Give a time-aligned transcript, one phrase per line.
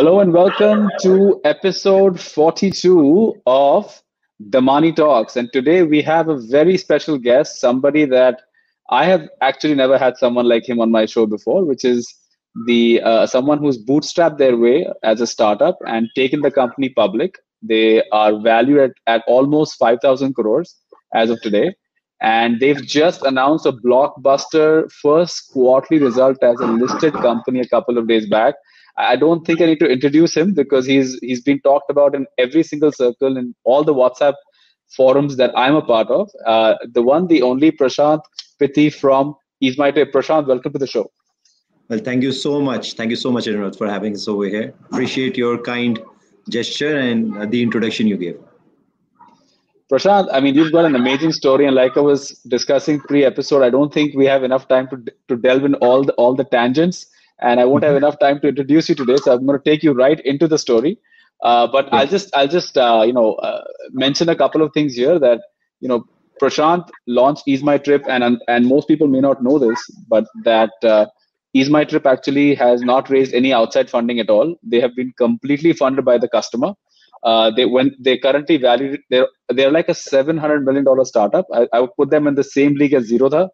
[0.00, 4.02] Hello and welcome to episode 42 of
[4.38, 5.36] the Money Talks.
[5.36, 8.40] And today we have a very special guest, somebody that
[8.88, 12.10] I have actually never had someone like him on my show before, which is
[12.64, 17.36] the uh, someone who's bootstrapped their way as a startup and taken the company public.
[17.60, 20.76] They are valued at, at almost 5,000 crores
[21.14, 21.74] as of today.
[22.22, 27.98] And they've just announced a blockbuster first quarterly result as a listed company a couple
[27.98, 28.54] of days back
[28.96, 32.26] I don't think I need to introduce him because he's he's been talked about in
[32.38, 34.34] every single circle in all the WhatsApp
[34.96, 36.30] forums that I'm a part of.
[36.46, 38.20] Uh, the one, the only Prashant
[38.60, 39.34] Pitti from
[39.78, 40.12] My Trip.
[40.12, 41.10] Prashant, welcome to the show.
[41.88, 42.94] Well, thank you so much.
[42.94, 44.74] Thank you so much, Anirudh, for having us over here.
[44.92, 45.98] Appreciate your kind
[46.48, 48.38] gesture and uh, the introduction you gave.
[49.90, 53.70] Prashant, I mean, you've got an amazing story, and like I was discussing pre-episode, I
[53.70, 57.06] don't think we have enough time to to delve in all the all the tangents
[57.40, 58.04] and I won't have mm-hmm.
[58.04, 59.16] enough time to introduce you today.
[59.16, 60.98] So I'm going to take you right into the story.
[61.42, 61.98] Uh, but yeah.
[61.98, 65.40] I'll just I'll just uh, you know uh, mention a couple of things here that
[65.80, 66.04] you know
[66.40, 70.72] Prashant launched Ease My Trip, and and most people may not know this, but that
[70.82, 71.06] uh,
[71.54, 74.54] Ease My Trip actually has not raised any outside funding at all.
[74.62, 76.74] They have been completely funded by the customer.
[77.22, 81.46] Uh, they when they currently valued they're they're like a seven hundred million dollar startup.
[81.52, 83.48] I, I would put them in the same league as Zerodha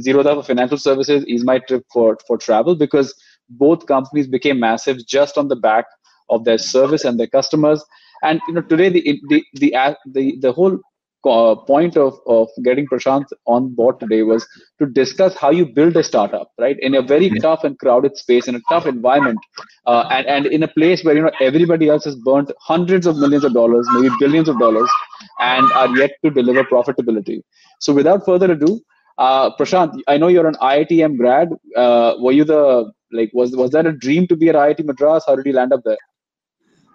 [0.00, 3.14] Zerodha for financial services, Ease My Trip for for travel, because
[3.48, 5.86] both companies became massive just on the back
[6.30, 7.84] of their service and their customers.
[8.22, 10.78] And you know, today the the the the, the whole
[11.24, 14.46] uh, point of, of getting Prashant on board today was
[14.78, 16.76] to discuss how you build a startup, right?
[16.80, 17.40] In a very yeah.
[17.40, 19.38] tough and crowded space, in a tough environment,
[19.86, 23.16] uh, and, and in a place where, you know, everybody else has burnt hundreds of
[23.18, 24.90] millions of dollars, maybe billions of dollars,
[25.38, 27.40] and are yet to deliver profitability.
[27.80, 28.80] So without further ado,
[29.18, 31.50] uh, Prashant, I know you're an IITM grad.
[31.76, 35.24] Uh, were you the like was was that a dream to be at IIT Madras?
[35.26, 35.98] How did you land up there?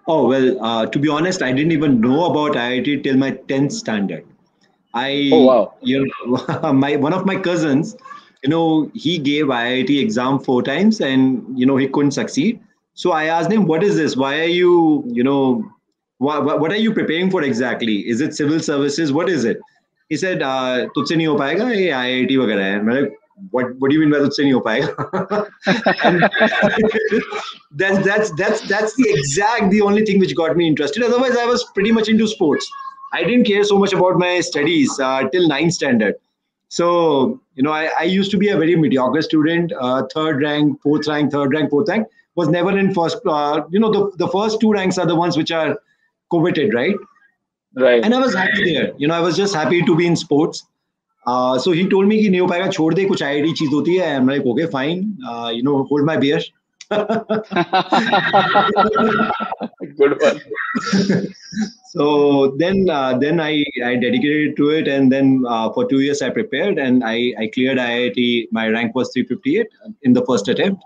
[0.06, 3.72] Oh well, uh, to be honest, I didn't even know about IIT till my tenth
[3.72, 4.24] standard.
[4.94, 7.96] I oh wow, you know, my one of my cousins,
[8.42, 12.60] you know, he gave IIT exam four times and you know he couldn't succeed.
[12.94, 14.16] So I asked him, "What is this?
[14.16, 15.64] Why are you, you know,
[16.18, 18.08] what what are you preparing for exactly?
[18.08, 19.12] Is it civil services?
[19.12, 19.58] What is it?"
[20.09, 23.01] he said uh, तुझसे नहीं हो पाएगा ये IIT वगैरह है मैं
[23.51, 25.47] what what do you mean by तुझसे नहीं हो पाएगा
[27.81, 31.45] that's that's that's that's the exact the only thing which got me interested otherwise I
[31.45, 32.69] was pretty much into sports
[33.13, 36.15] I didn't care so much about my studies uh, till ninth standard
[36.69, 40.81] so you know I, I used to be a very mediocre student uh, third rank
[40.81, 44.27] fourth rank third rank fourth rank was never in first uh, you know the, the
[44.27, 45.77] first two ranks are the ones which are
[46.31, 46.95] coveted right
[47.77, 50.15] right and i was happy there you know i was just happy to be in
[50.15, 50.65] sports
[51.25, 53.95] uh, so he told me कि नहीं हो पाएगा छोड़ दे कुछ IIT चीज होती
[53.97, 56.39] है I'm like okay fine uh, you know hold my beer
[59.99, 60.41] good one
[61.93, 62.05] so
[62.57, 66.29] then uh, then I I dedicated to it and then uh, for two years I
[66.29, 69.67] prepared and I I cleared IIT my rank was 358
[70.01, 70.83] in the first attempt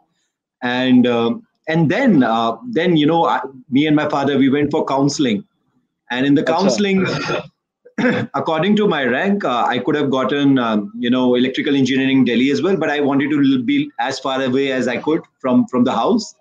[0.62, 4.72] and um, and then uh, then you know I, me and my father we went
[4.72, 5.44] for counseling
[6.12, 7.06] and in the counseling
[8.34, 12.50] according to my rank uh, i could have gotten um, you know electrical engineering delhi
[12.50, 15.84] as well but i wanted to be as far away as i could from from
[15.84, 16.34] the house.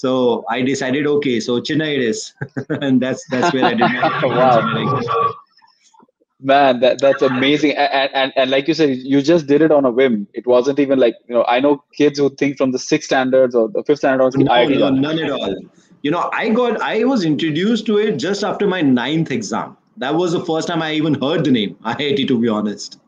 [0.00, 0.10] So
[0.48, 2.32] i decided okay so chennai it is.
[2.88, 5.32] And that's that's where i did my wow.
[6.40, 7.72] man that, that's amazing.
[7.72, 10.28] And, and and like you said you just did it on a whim.
[10.34, 13.56] It wasn't even like you know i know kids who think from the sixth standards
[13.62, 15.58] or the fifth standard no, no, none at all
[16.02, 20.14] you know i got i was introduced to it just after my ninth exam that
[20.14, 22.98] was the first time i even heard the name iit to be honest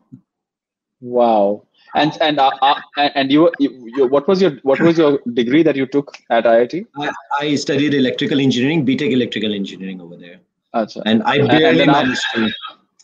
[1.01, 1.63] wow
[1.95, 5.77] and and uh, uh, and you, you, what was your what was your degree that
[5.77, 6.87] you took at IIT?
[6.97, 10.39] I, I studied electrical engineering, BTech electrical engineering over there,
[10.75, 11.03] Achha.
[11.05, 12.49] and I barely and managed to,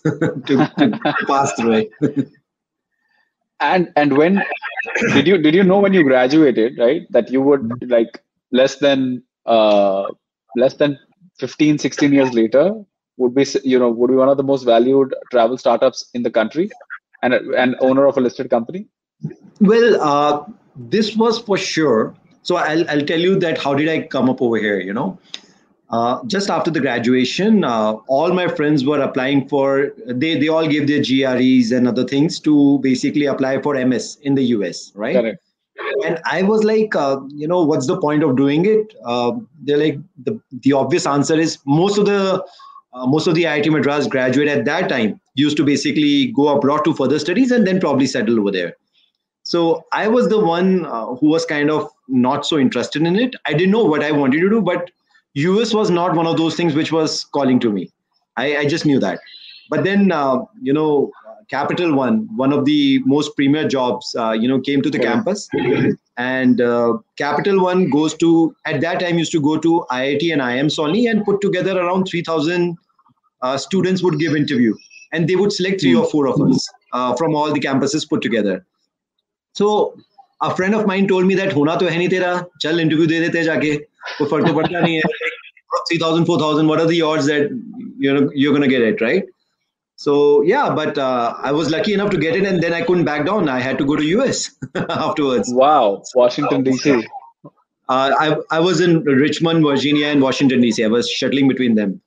[0.46, 2.30] to, to pass through it.
[3.60, 4.42] and and when
[5.14, 9.22] did you did you know when you graduated right that you would like less than
[9.46, 10.06] uh,
[10.56, 10.98] less than
[11.38, 12.72] 15 16 years later
[13.16, 16.30] would be you know would be one of the most valued travel startups in the
[16.30, 16.70] country
[17.22, 18.86] and an owner of a listed company?
[19.60, 20.44] Well uh,
[20.76, 22.14] this was for sure.
[22.42, 25.18] So I'll, I'll tell you that how did i come up over here you know?
[25.88, 30.66] Uh, just after the graduation uh, all my friends were applying for they they all
[30.66, 35.14] gave their gres and other things to basically apply for ms in the us right?
[35.14, 35.45] Correct
[36.04, 39.32] and i was like uh, you know what's the point of doing it uh,
[39.62, 42.44] they're like the, the obvious answer is most of the
[42.96, 46.82] uh, most of the IIT Madras graduate at that time used to basically go abroad
[46.84, 48.74] to further studies and then probably settle over there.
[49.42, 53.36] So I was the one uh, who was kind of not so interested in it.
[53.44, 54.90] I didn't know what I wanted to do, but
[55.34, 57.92] US was not one of those things which was calling to me.
[58.36, 59.20] I, I just knew that.
[59.68, 61.10] But then, uh, you know,
[61.49, 65.49] Capital One, one of the most premier jobs, uh, you know, came to the campus,
[66.17, 70.41] and uh, Capital One goes to at that time used to go to IIT and
[70.41, 72.77] IIM only and put together around three thousand
[73.41, 74.73] uh, students would give interview,
[75.11, 78.21] and they would select three or four of us uh, from all the campuses put
[78.21, 78.65] together.
[79.53, 79.97] So
[80.41, 82.31] a friend of mine told me that होना तो है नहीं तेरा
[82.61, 83.75] चल interview दे देते जाके
[84.17, 85.01] कोई फर्क तो पड़ता नहीं है
[85.91, 87.51] 3000 4000 what are the odds that
[88.05, 89.29] you know you're going to get it right
[89.96, 93.06] So yeah, but uh, I was lucky enough to get it, and then I couldn't
[93.06, 93.48] back down.
[93.48, 95.52] I had to go to US afterwards.
[95.52, 97.02] Wow, Washington DC.
[97.88, 100.84] Uh, I I was in Richmond, Virginia, and Washington DC.
[100.84, 102.02] I was shuttling between them.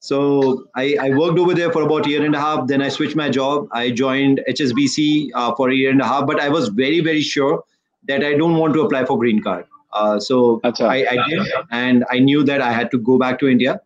[0.00, 2.66] So I, I worked over there for about a year and a half.
[2.68, 3.68] Then I switched my job.
[3.72, 6.26] I joined HSBC uh, for a year and a half.
[6.26, 7.62] But I was very very sure
[8.08, 9.64] that I don't want to apply for green card.
[9.92, 13.48] Uh, so I, I, did, and I knew that I had to go back to
[13.48, 13.80] India.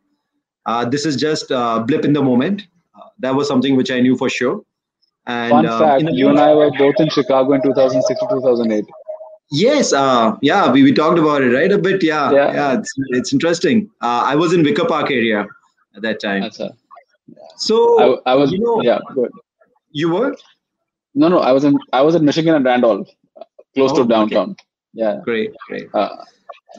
[0.67, 2.67] Uh, this is just a blip in the moment
[3.19, 4.63] that was something which I knew for sure.
[5.27, 8.85] And, Fun uh, fact: you and I were both in Chicago in 2006 to 2008.
[9.51, 11.71] Yes, uh, yeah, we, we talked about it, right?
[11.71, 13.91] A bit, yeah, yeah, yeah it's, it's interesting.
[14.03, 15.47] Uh, I was in Wicker Park area
[15.95, 16.43] at that time.
[16.43, 16.71] That's a,
[17.29, 17.37] yeah.
[17.57, 19.31] So I, I, was, you know, yeah, good.
[19.93, 20.37] You were?
[21.15, 23.09] No, no, I was in I was in Michigan and Randolph,
[23.75, 24.51] close oh, to downtown.
[24.51, 24.65] Okay.
[24.95, 25.89] Yeah, great, great.
[25.95, 26.25] Uh,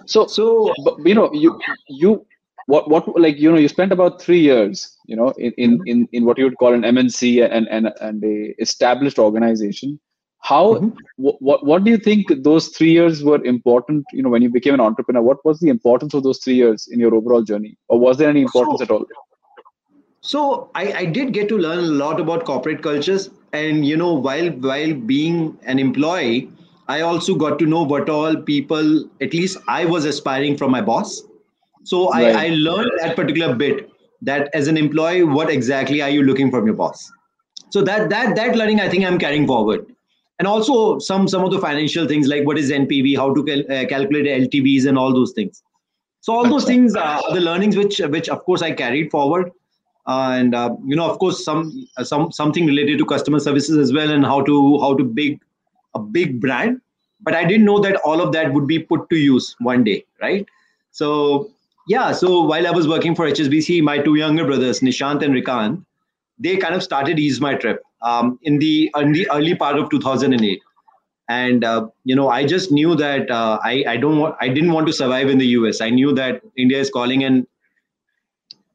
[0.06, 0.74] so, so
[1.06, 2.26] you know, you you
[2.68, 5.88] what what like you know you spent about three years you know in in mm-hmm.
[5.88, 7.22] in, in what you would call an mnc
[7.52, 10.00] and and and a established organization.
[10.40, 10.90] How mm-hmm.
[11.18, 14.74] what what do you think those three years were important you know when you became
[14.74, 15.22] an entrepreneur?
[15.22, 17.78] What was the importance of those three years in your overall journey?
[17.88, 19.06] Or was there any importance so, at all?
[20.22, 23.30] So I, I did get to learn a lot about corporate cultures.
[23.54, 26.50] And you know while while being an employee
[26.94, 28.90] i also got to know what all people
[29.22, 31.24] at least i was aspiring from my boss
[31.86, 32.36] so right.
[32.36, 33.90] I, I learned that particular bit
[34.24, 37.12] that as an employee, what exactly are you looking from your boss?
[37.70, 39.86] So that that that learning, I think I'm carrying forward,
[40.40, 43.72] and also some some of the financial things like what is NPV, how to cal-
[43.72, 45.62] uh, calculate LTVs, and all those things.
[46.22, 49.52] So all those things are the learnings which which of course I carried forward,
[50.08, 53.94] uh, and uh, you know of course some some something related to customer services as
[53.94, 55.40] well, and how to how to big
[55.94, 56.81] a big brand.
[57.22, 60.06] But I didn't know that all of that would be put to use one day,
[60.22, 60.48] right?
[60.92, 61.52] So
[61.88, 65.86] yeah, so while I was working for HSBC, my two younger brothers, Nishant and Rikant,
[66.40, 69.90] they kind of started Ease My Trip um, in the in the early part of
[69.90, 70.62] 2008.
[71.28, 74.88] And uh, you know, I just knew that uh, I I don't I didn't want
[74.88, 75.82] to survive in the US.
[75.82, 77.48] I knew that India is calling, and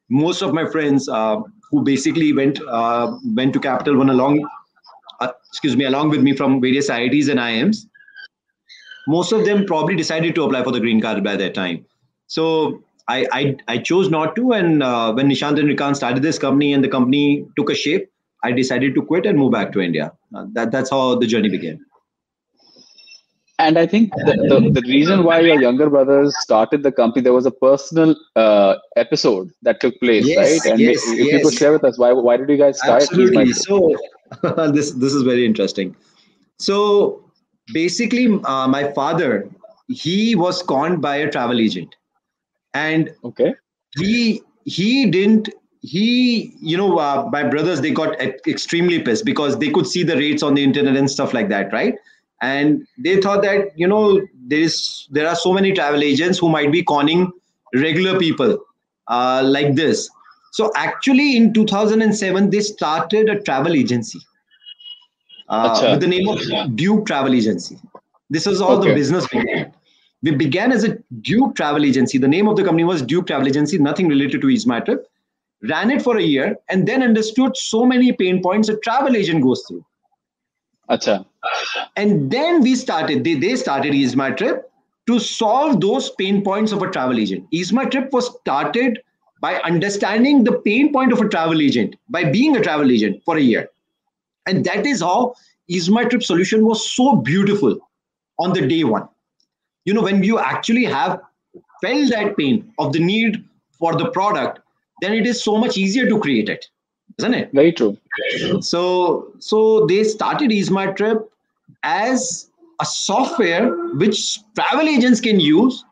[0.09, 1.37] most of my friends uh,
[1.69, 4.45] who basically went uh, went to Capital One along,
[5.19, 7.87] uh, excuse me, along with me from various IITs and IMs.
[9.07, 11.85] most of them probably decided to apply for the green card by that time.
[12.27, 14.53] So I, I, I chose not to.
[14.53, 18.09] And uh, when Nishant and Rikant started this company and the company took a shape,
[18.43, 20.11] I decided to quit and move back to India.
[20.35, 21.79] Uh, that, that's how the journey began.
[23.59, 27.33] And I think the, the, the, reason why your younger brothers started the company, there
[27.33, 30.71] was a personal uh, episode that took place, yes, right?
[30.71, 31.31] And yes, if yes.
[31.31, 33.03] you could share with us, why, why did you guys start?
[33.03, 33.53] Absolutely.
[33.53, 33.95] So
[34.71, 35.95] this, this is very interesting.
[36.57, 37.23] So
[37.71, 39.47] basically, uh, my father,
[39.89, 41.95] he was conned by a travel agent
[42.73, 43.53] and okay.
[43.97, 45.49] he he didn't
[45.81, 50.15] he you know uh, my brothers they got extremely pissed because they could see the
[50.15, 51.95] rates on the internet and stuff like that right?
[52.41, 56.49] And they thought that you know there is there are so many travel agents who
[56.49, 57.31] might be conning
[57.73, 58.57] regular people
[59.07, 60.09] uh, like this.
[60.51, 64.19] So actually in 2007 they started a travel agency
[65.49, 67.77] uh, with the name of duke travel agency.
[68.29, 68.89] This was all okay.
[68.89, 69.73] the business began
[70.23, 72.17] we began as a Duke travel agency.
[72.17, 75.03] The name of the company was Duke Travel Agency, nothing related to EaseMyTrip.
[75.63, 79.43] Ran it for a year and then understood so many pain points a travel agent
[79.43, 79.85] goes through.
[80.89, 81.25] Acha.
[81.95, 84.63] And then we started, they, they started EaseMyTrip
[85.07, 87.49] to solve those pain points of a travel agent.
[87.51, 88.99] EaseMyTrip was started
[89.39, 93.37] by understanding the pain point of a travel agent, by being a travel agent for
[93.37, 93.69] a year.
[94.45, 95.33] And that is how
[95.69, 97.79] EaseMyTrip solution was so beautiful
[98.37, 99.07] on the day one
[99.85, 101.19] you know when you actually have
[101.81, 103.43] felt that pain of the need
[103.77, 104.59] for the product
[105.01, 106.69] then it is so much easier to create it
[107.17, 107.49] isn't it?
[107.53, 108.61] Very true.
[108.61, 111.27] So so they started EaseMyTrip
[111.83, 115.85] as a software which travel agents can use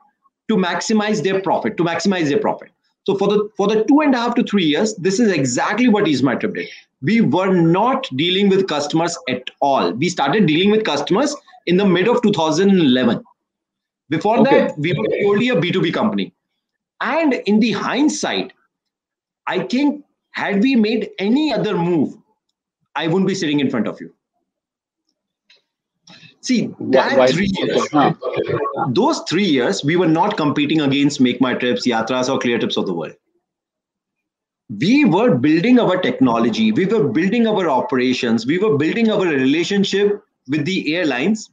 [0.47, 2.69] to maximize their profit to maximize their profit.
[3.05, 5.87] So for the for the two and a half to three years this is exactly
[5.87, 6.67] what EaseMyTrip did.
[7.01, 9.91] We were not dealing with customers at all.
[9.93, 13.23] We started dealing with customers in the mid of 2011
[14.09, 14.67] Before okay.
[14.67, 16.33] that, we were purely a B2B company.
[17.01, 18.53] And in the hindsight,
[19.47, 22.15] I think had we made any other move,
[22.95, 24.13] I wouldn't be sitting in front of you.
[26.41, 27.27] See, that Why?
[27.27, 28.13] three years, huh.
[28.89, 32.77] those three years, we were not competing against Make My Trips, Yatras, or Clear Trips
[32.77, 33.13] of the world.
[34.69, 40.23] We were building our technology, we were building our operations, we were building our relationship
[40.47, 41.49] with the airlines,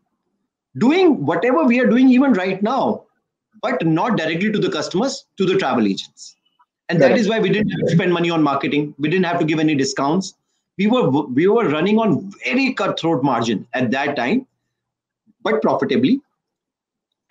[0.79, 3.05] doing whatever we are doing even right now,
[3.63, 6.37] but not directly to the customers, to the travel agents.
[6.89, 8.95] And that is why we didn't have to spend money on marketing.
[8.99, 10.35] We didn't have to give any discounts.
[10.79, 14.47] We were we were running on very cutthroat margin at that time
[15.47, 16.21] but profitably.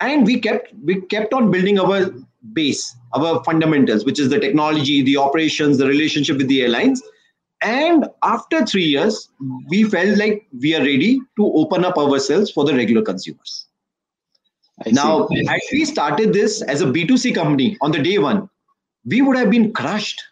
[0.00, 2.12] And we kept we kept on building our
[2.52, 7.02] base, our fundamentals, which is the technology, the operations, the relationship with the airlines.
[7.62, 9.30] And after three years,
[9.68, 13.66] we felt like we are ready to open up ourselves for the regular consumers.
[14.84, 15.44] I now, see.
[15.46, 18.48] had we started this as a B2C company on the day one,
[19.06, 20.22] we would have been crushed.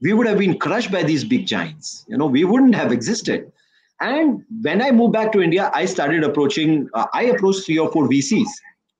[0.00, 2.04] We would have been crushed by these big giants.
[2.08, 3.52] You know, we wouldn't have existed.
[4.00, 7.90] And when I moved back to India, I started approaching, uh, I approached three or
[7.90, 8.48] four VCs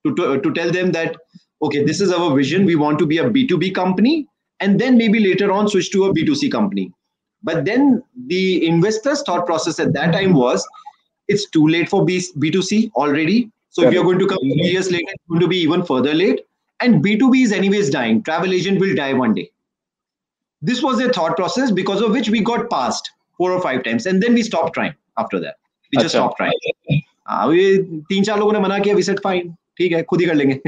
[0.07, 1.17] to, to, to tell them that,
[1.63, 2.65] okay, this is our vision.
[2.65, 4.27] We want to be a B2B company
[4.61, 6.93] and then maybe later on switch to a B2C company.
[7.44, 10.68] But then the investors' thought process at that time was
[11.28, 13.52] it's too late for B, B2C already.
[13.70, 16.14] So if you're going to come three years later, it's going to be even further
[16.14, 16.42] late.
[16.82, 18.22] And B2B is anyways dying.
[18.24, 19.50] Travel agent will die one day.
[20.62, 24.06] This was their thought process because of which we got passed four or five times
[24.06, 25.56] and then we stopped trying after that
[25.92, 26.60] we just stopped trying
[27.30, 27.78] हाँ ये
[28.10, 30.60] तीन चार लोगों ने मना किया we said fine ठीक है खुद ही कर लेंगे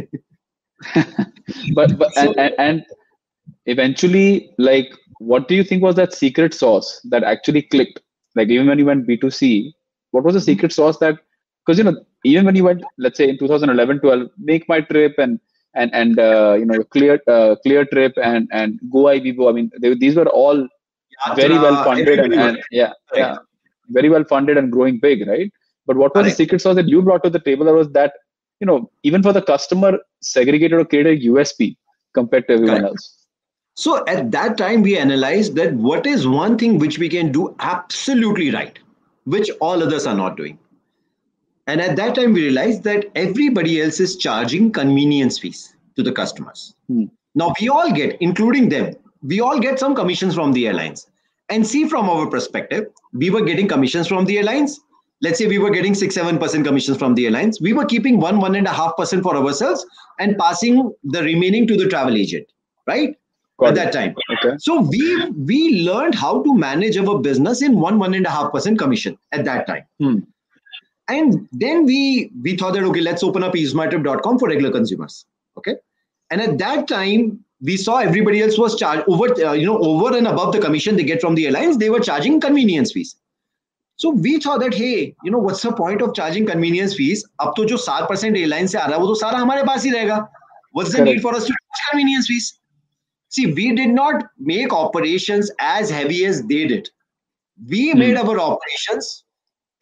[1.77, 2.83] but, but so, and, and
[3.73, 8.00] eventually like what do you think was that secret sauce that actually clicked
[8.36, 9.72] like even when you went b2c
[10.12, 11.18] what was the secret sauce that
[11.64, 15.14] because you know even when you went let's say in 2011 12 make my trip
[15.18, 15.40] and
[15.74, 19.70] and and uh, you know clear uh, clear trip and and go ivivo i mean
[19.80, 20.66] they, these were all
[21.34, 23.36] very well funded and, and, yeah, yeah,
[23.88, 25.52] very well funded and growing big, right?
[25.86, 27.64] But what was the secret sauce that you brought to the table?
[27.64, 28.14] That was that
[28.60, 31.76] you know even for the customer, segregated or created USP
[32.14, 32.90] compared to everyone Correct.
[32.90, 33.17] else.
[33.78, 37.54] So at that time, we analyzed that what is one thing which we can do
[37.60, 38.76] absolutely right,
[39.22, 40.58] which all others are not doing.
[41.68, 46.10] And at that time, we realized that everybody else is charging convenience fees to the
[46.10, 46.74] customers.
[46.88, 47.04] Hmm.
[47.36, 51.06] Now, we all get, including them, we all get some commissions from the airlines.
[51.48, 54.80] And see from our perspective, we were getting commissions from the airlines.
[55.22, 57.60] Let's say we were getting six, seven percent commissions from the airlines.
[57.60, 59.86] We were keeping one, one and a half percent for ourselves
[60.18, 62.48] and passing the remaining to the travel agent,
[62.88, 63.14] right?
[63.58, 63.76] Got at it.
[63.76, 64.14] that time.
[64.32, 64.56] Okay.
[64.58, 68.52] So we we learned how to manage our business in one one and a half
[68.52, 69.84] percent commission at that time.
[69.98, 70.18] Hmm.
[71.08, 75.24] And then we we thought that okay, let's open up easemytrip.com for regular consumers.
[75.56, 75.76] Okay.
[76.30, 80.16] And at that time, we saw everybody else was charged over uh, you know over
[80.16, 83.16] and above the commission they get from the airlines they were charging convenience fees
[83.96, 87.56] so we thought that hey you know what's the point of charging convenience fees up
[87.56, 90.04] to jo 7% airline se aa raha hai wo to sara hamare paas hi
[90.72, 91.10] what's the Correct.
[91.10, 92.57] need for us to charge convenience fees
[93.28, 96.88] See, we did not make operations as heavy as they did.
[97.68, 97.98] We hmm.
[97.98, 99.24] made our operations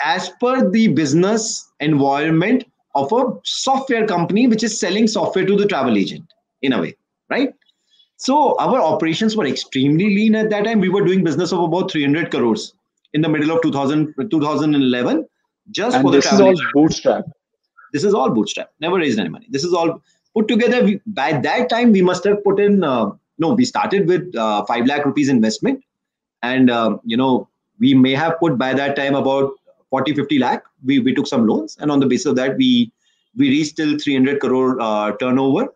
[0.01, 5.67] as per the business environment of a software company which is selling software to the
[5.67, 6.25] travel agent
[6.63, 6.97] in a way,
[7.31, 7.55] right?
[8.17, 10.81] So our operations were extremely lean at that time.
[10.81, 12.73] We were doing business of about 300 crores
[13.13, 15.27] in the middle of 2000, 2011.
[15.71, 17.25] Just and for the this is all bootstrap.
[17.93, 18.71] This is all bootstrap.
[18.81, 19.47] Never raised any money.
[19.51, 20.03] This is all
[20.35, 20.83] put together.
[20.83, 22.83] We, by that time, we must have put in.
[22.83, 25.85] Uh, no, we started with uh, five lakh rupees investment,
[26.43, 29.53] and uh, you know we may have put by that time about
[29.91, 30.63] 40, 50 lakh.
[30.85, 32.93] We we took some loans, and on the basis of that, we
[33.37, 35.73] we reached till 300 crore uh, turnover.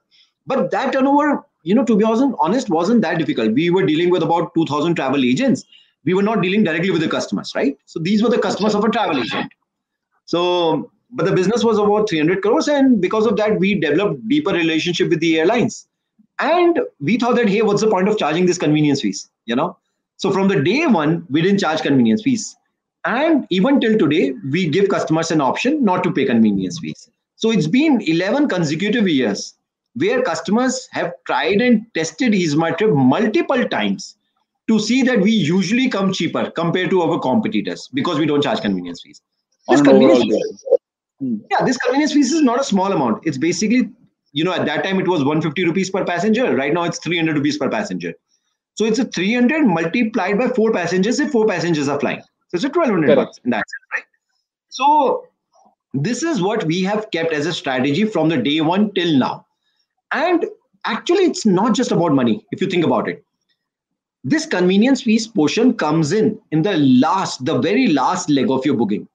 [0.47, 3.53] But that turnover you know, to be honest, wasn't that difficult.
[3.53, 5.65] We were dealing with about 2,000 travel agents.
[6.05, 7.77] We were not dealing directly with the customers, right?
[7.85, 9.53] So these were the customers of a travel agent.
[10.25, 14.53] So, but the business was about 300 crores, and because of that, we developed deeper
[14.53, 15.89] relationship with the airlines.
[16.41, 19.29] And we thought that, hey, what's the point of charging this convenience fees?
[19.45, 19.77] You know,
[20.17, 22.57] so from the day one, we didn't charge convenience fees,
[23.05, 27.11] and even till today, we give customers an option not to pay convenience fees.
[27.37, 29.55] So it's been 11 consecutive years
[29.95, 34.17] where customers have tried and tested EaseMyTrip multiple times
[34.69, 38.61] to see that we usually come cheaper compared to our competitors because we don't charge
[38.61, 39.21] convenience fees.
[39.69, 40.65] This convenience fees,
[41.51, 43.27] yeah, this convenience fees is not a small amount.
[43.27, 43.91] It's basically,
[44.33, 46.55] you know, at that time it was 150 rupees per passenger.
[46.55, 48.15] Right now it's 300 rupees per passenger.
[48.75, 52.21] So it's a 300 multiplied by four passengers if four passengers are flying.
[52.49, 54.05] So it's a 1200 bucks in that sense, right?
[54.69, 55.27] So
[55.95, 59.47] This is what we have kept as a strategy from the day one till now.
[60.13, 60.47] And
[60.85, 63.25] actually, it's not just about money, if you think about it.
[64.25, 68.77] This convenience fees portion comes in in the last, the very last leg of your
[68.77, 69.09] booking.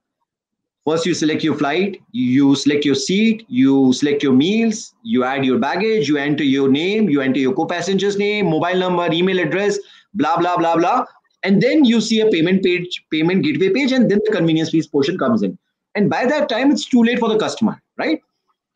[0.86, 5.44] First, you select your flight, you select your seat, you select your meals, you add
[5.44, 9.40] your baggage, you enter your name, you enter your co passenger's name, mobile number, email
[9.40, 9.80] address,
[10.14, 11.04] blah, blah, blah, blah.
[11.42, 14.86] And then you see a payment page, payment gateway page, and then the convenience fees
[14.86, 15.58] portion comes in.
[15.96, 18.20] And by that time, it's too late for the customer, right?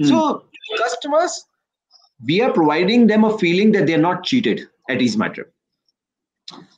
[0.00, 0.08] Hmm.
[0.08, 0.44] So,
[0.78, 1.44] customers,
[2.26, 5.46] we are providing them a feeling that they're not cheated at EaseMyTrip.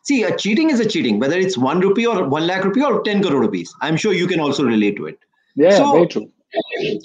[0.02, 3.02] See, a cheating is a cheating, whether it's one rupee or one lakh rupee or
[3.02, 3.72] 10 crore rupees.
[3.80, 5.18] I'm sure you can also relate to it.
[5.54, 6.32] Yeah, so, very true.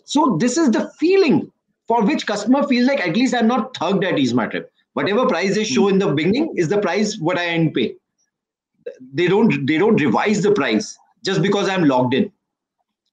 [0.05, 1.51] So, this is the feeling
[1.87, 4.65] for which customer feels like at least I'm not thugged at EaseMyTrip.
[4.93, 7.95] Whatever price they show in the beginning is the price what I end pay.
[9.13, 12.31] They don't they don't revise the price just because I'm logged in.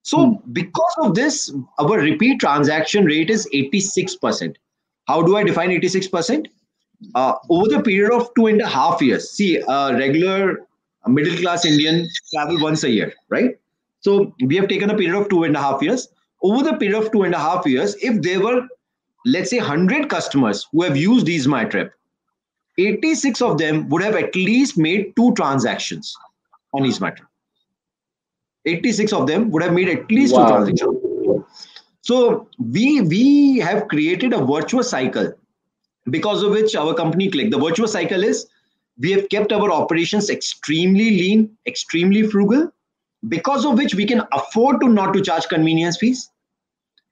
[0.03, 0.53] So hmm.
[0.53, 4.55] because of this, our repeat transaction rate is 86%.
[5.07, 6.47] How do I define 86%?
[7.15, 10.67] Uh, over the period of two and a half years, see, a regular
[11.07, 13.59] middle class Indian travel once a year, right?
[14.01, 16.09] So we have taken a period of two and a half years.
[16.43, 18.67] Over the period of two and a half years, if there were,
[19.25, 21.91] let's say, 100 customers who have used EaseMyTrip,
[22.77, 26.15] 86 of them would have at least made two transactions
[26.73, 27.27] on EaseMyTrip.
[28.67, 30.45] 86 of them would have made at least wow.
[30.45, 31.45] two transactions.
[32.03, 35.33] So we we have created a virtuous cycle
[36.11, 37.51] because of which our company click.
[37.51, 38.47] The virtuous cycle is
[38.99, 42.73] we have kept our operations extremely lean, extremely frugal,
[43.29, 46.31] because of which we can afford to not to charge convenience fees.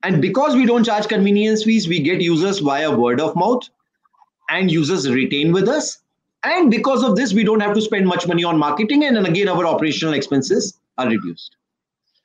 [0.02, 3.68] And because we don't charge convenience fees, we get users via word of mouth
[4.50, 5.98] and users retain with us.
[6.44, 9.04] And because of this, we don't have to spend much money on marketing.
[9.04, 11.56] And then again, our operational expenses are reduced.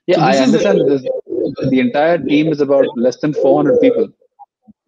[0.07, 4.09] Yeah, so I understand the, the entire team is about less than 400 people.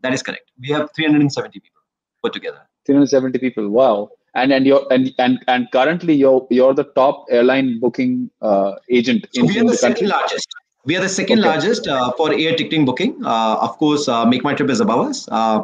[0.01, 0.51] That is correct.
[0.59, 1.81] We have 370 people
[2.21, 2.61] put together.
[2.85, 3.69] 370 people.
[3.69, 4.09] Wow.
[4.35, 9.25] And and you're and and, and currently you're you're the top airline booking uh, agent
[9.33, 10.47] so in, we are the, the second largest.
[10.85, 11.49] We are the second okay.
[11.49, 13.23] largest uh, for air ticketing booking.
[13.25, 15.27] Uh, of course, uh, Trip is above us.
[15.29, 15.63] Uh,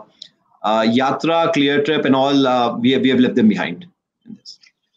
[0.64, 3.86] uh, Yatra, Cleartrip, and all uh, we have, we have left them behind.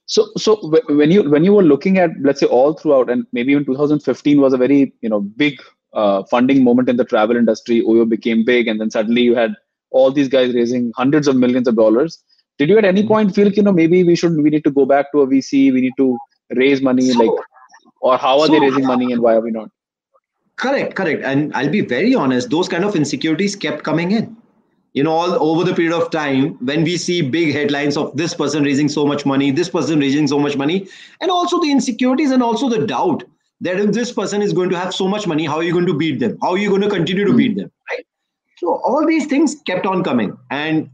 [0.06, 0.56] So, so
[0.88, 4.40] when you when you were looking at let's say all throughout, and maybe even 2015
[4.40, 5.60] was a very you know big
[5.92, 7.82] uh, funding moment in the travel industry.
[7.82, 9.54] Oyo became big, and then suddenly you had
[9.90, 12.22] all these guys raising hundreds of millions of dollars.
[12.58, 13.08] Did you at any mm-hmm.
[13.08, 15.72] point feel you know maybe we should we need to go back to a VC,
[15.72, 16.18] we need to
[16.56, 17.44] raise money, so, like,
[18.00, 19.70] or how are so, they raising money and why are we not?
[20.56, 21.22] Correct, correct.
[21.24, 24.36] And I'll be very honest; those kind of insecurities kept coming in
[24.94, 28.34] you know all over the period of time when we see big headlines of this
[28.34, 30.88] person raising so much money this person raising so much money
[31.20, 33.24] and also the insecurities and also the doubt
[33.60, 35.86] that if this person is going to have so much money how are you going
[35.86, 36.38] to beat them?
[36.42, 38.06] How are you going to continue to beat them right?
[38.58, 40.36] So all these things kept on coming.
[40.50, 40.90] And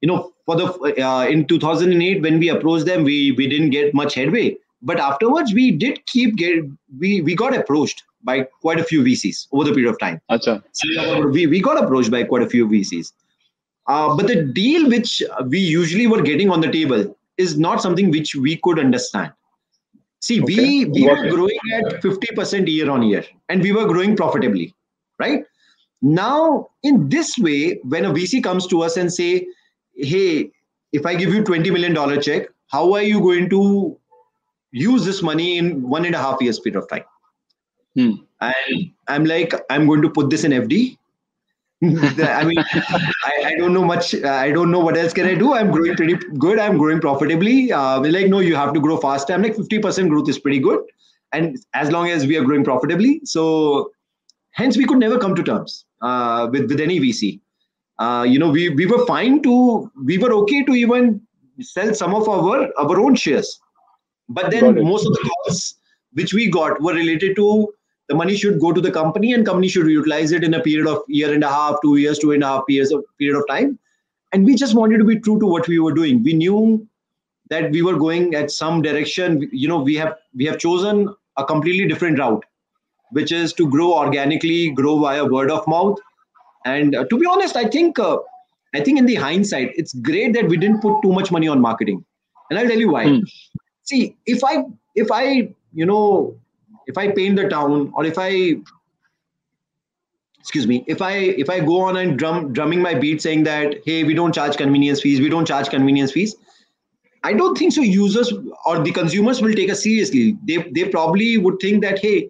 [0.00, 3.94] you know for the uh, in 2008 when we approached them we we didn't get
[3.94, 4.56] much headway.
[4.82, 6.64] But afterwards we did keep get
[6.98, 10.20] we we got approached by quite a few vcs over the period of time.
[10.30, 10.62] Achha.
[10.72, 13.12] So we, we got approached by quite a few vcs
[13.86, 18.10] uh, but the deal which we usually were getting on the table is not something
[18.10, 19.32] which we could understand.
[20.24, 20.54] See, okay.
[20.54, 24.74] we, we were growing at 50% year on year and we were growing profitably,
[25.18, 25.44] right?
[26.00, 29.46] Now, in this way, when a VC comes to us and say,
[29.94, 30.50] hey,
[30.92, 34.00] if I give you $20 million check, how are you going to
[34.70, 37.04] use this money in one and a half years period of time?
[37.94, 38.12] Hmm.
[38.40, 40.96] And I'm like, I'm going to put this in FD
[42.22, 44.14] I mean, I, I, don't know much.
[44.14, 45.54] I don't know what else can I do.
[45.54, 46.58] I'm growing pretty good.
[46.58, 47.72] I'm growing profitably.
[47.72, 49.32] Uh, we're like, no, you have to grow faster.
[49.32, 50.80] I'm like, 50% growth is pretty good.
[51.32, 53.20] And as long as we are growing profitably.
[53.24, 53.92] So
[54.52, 57.40] hence we could never come to terms uh, with, with any VC.
[57.98, 61.20] Uh, you know, we, we were fine to, we were okay to even
[61.60, 63.60] sell some of our, our own shares.
[64.28, 65.74] But then most of the calls
[66.14, 67.72] which we got were related to
[68.08, 70.86] the money should go to the company and company should utilize it in a period
[70.86, 73.46] of year and a half two years two and a half years of period of
[73.48, 73.78] time.
[74.32, 76.22] And we just wanted to be true to what we were doing.
[76.22, 76.86] We knew
[77.50, 79.48] that we were going at some direction.
[79.52, 82.44] You know we have we have chosen a completely different route
[83.10, 85.98] which is to grow organically grow via word of mouth.
[86.64, 88.18] And uh, to be honest i think uh,
[88.74, 91.60] i think in the hindsight it's great that we didn't put too much money on
[91.60, 92.04] marketing.
[92.50, 93.08] And i'll tell you why.
[93.08, 93.20] Hmm.
[93.82, 94.64] see if i
[94.94, 95.24] if i
[95.72, 96.36] you know
[96.86, 98.56] if I paint the town or if I
[100.40, 103.76] excuse me if i if i go on and drum drumming my beat saying that
[103.86, 106.36] hey we don't charge convenience fees we don't charge convenience fees
[107.22, 108.30] i don't think so users
[108.66, 110.36] or the consumers will take us seriously.
[110.44, 112.28] They they probably would think that hey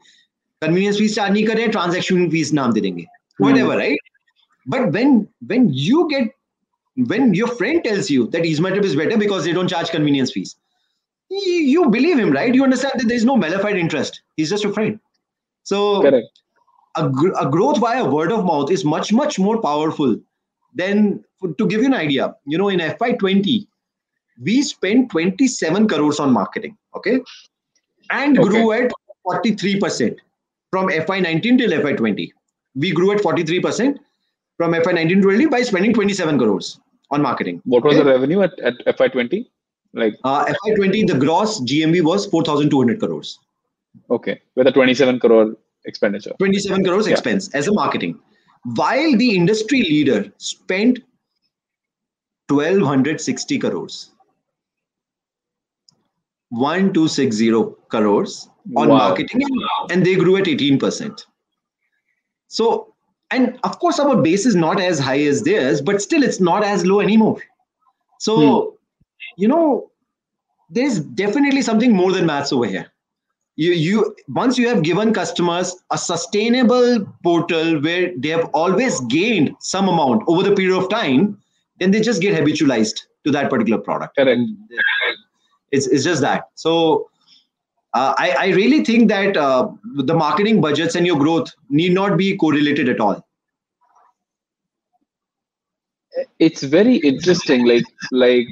[0.61, 3.05] convenience fees charge nahi kar transaction fees naam de denge.
[3.39, 3.79] Whatever mm.
[3.79, 3.99] right?
[4.67, 6.33] But when when you get
[7.13, 10.55] when your friend tells you that EaseMyTrip is better because they don't charge convenience fees,
[11.43, 12.55] you, believe him, right?
[12.55, 14.23] You understand that there is no malified interest.
[14.37, 15.01] He's just a friend.
[15.63, 16.27] So Correct.
[16.97, 20.17] A, a growth via word of mouth is much much more powerful
[20.75, 21.25] than
[21.59, 22.35] to give you an idea.
[22.47, 23.67] You know, in FY20,
[24.41, 27.21] we spent 27 crores on marketing, okay,
[28.11, 28.49] and okay.
[28.49, 28.93] grew at
[29.25, 30.21] 43 percent
[30.71, 32.31] from FY19 till FY20.
[32.77, 34.01] We grew at 43 percent
[34.57, 37.61] from FY 1920 by spending 27 crores on marketing.
[37.65, 38.05] What was okay?
[38.05, 39.47] the revenue at, at FY20?
[39.95, 43.39] Like uh, FY20, the gross GMV was 4,200 crores.
[44.11, 46.33] Okay, with a 27 crore expenditure.
[46.39, 47.13] 27 crores yeah.
[47.13, 48.19] expense as a marketing.
[48.75, 50.99] While the industry leader spent
[52.49, 54.11] 1260 crores.
[56.51, 57.51] 1260
[57.89, 58.97] crores on wow.
[58.97, 59.43] marketing
[59.91, 61.25] and they grew at 18%.
[62.49, 62.95] So
[63.31, 66.63] and of course our base is not as high as theirs but still it's not
[66.63, 67.41] as low anymore
[68.21, 68.74] so hmm.
[69.37, 69.91] You know
[70.71, 72.87] there's definitely something more than maths over here.
[73.57, 79.55] You you once you have given customers a sustainable portal where they have always gained
[79.61, 81.39] some amount over the period of time
[81.79, 84.17] then they just get habitualized to that particular product.
[84.17, 84.41] Correct.
[85.73, 86.45] it's, it's just that.
[86.55, 87.11] So
[87.95, 92.17] uh, I, I really think that uh, the marketing budgets and your growth need not
[92.17, 93.27] be correlated at all.
[96.39, 98.47] It's very interesting like like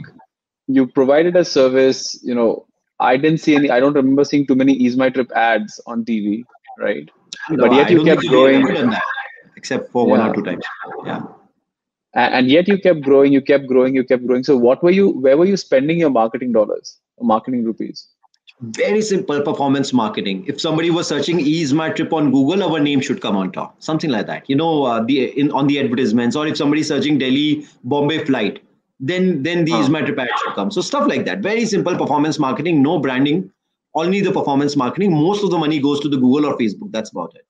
[0.74, 2.66] you provided a service you know
[3.00, 6.04] i didn't see any i don't remember seeing too many ease my trip ads on
[6.04, 6.44] tv
[6.78, 7.10] right?
[7.50, 8.66] No, but yet you kept growing.
[9.56, 10.10] except for yeah.
[10.10, 10.64] one or two times.
[11.04, 11.22] Yeah.
[12.14, 14.44] And, and yet you kept growing you kept growing you kept growing.
[14.44, 18.08] So what were you where were you spending your marketing dollars marketing rupees?
[18.60, 20.44] Very simple performance marketing.
[20.46, 23.82] If somebody was searching ease my trip on google our name should come on top.
[23.82, 24.48] Something like that.
[24.48, 28.62] You know uh, the in on the advertisements or if somebody's searching delhi bombay flight
[29.02, 29.82] then then the huh.
[29.82, 30.70] EaseMyTrip ad should come.
[30.70, 31.40] So stuff like that.
[31.40, 33.50] Very simple performance marketing no branding.
[33.94, 35.12] Only the performance marketing.
[35.12, 36.92] Most of the money goes to the google or facebook.
[36.92, 37.44] That's about it.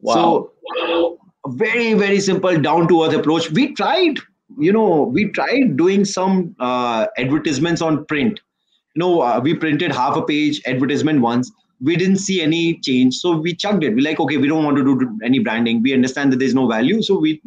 [0.00, 3.50] Wow so a very very simple down to earth approach.
[3.50, 4.18] We tried
[4.58, 8.40] you know we tried doing some uh, advertisements on print.
[8.94, 11.50] You know, uh, we printed half a page advertisement once.
[11.80, 13.94] We didn't see any change, so we chucked it.
[13.94, 15.80] We're like, okay, we don't want to do any branding.
[15.80, 17.40] We understand that there's no value, so we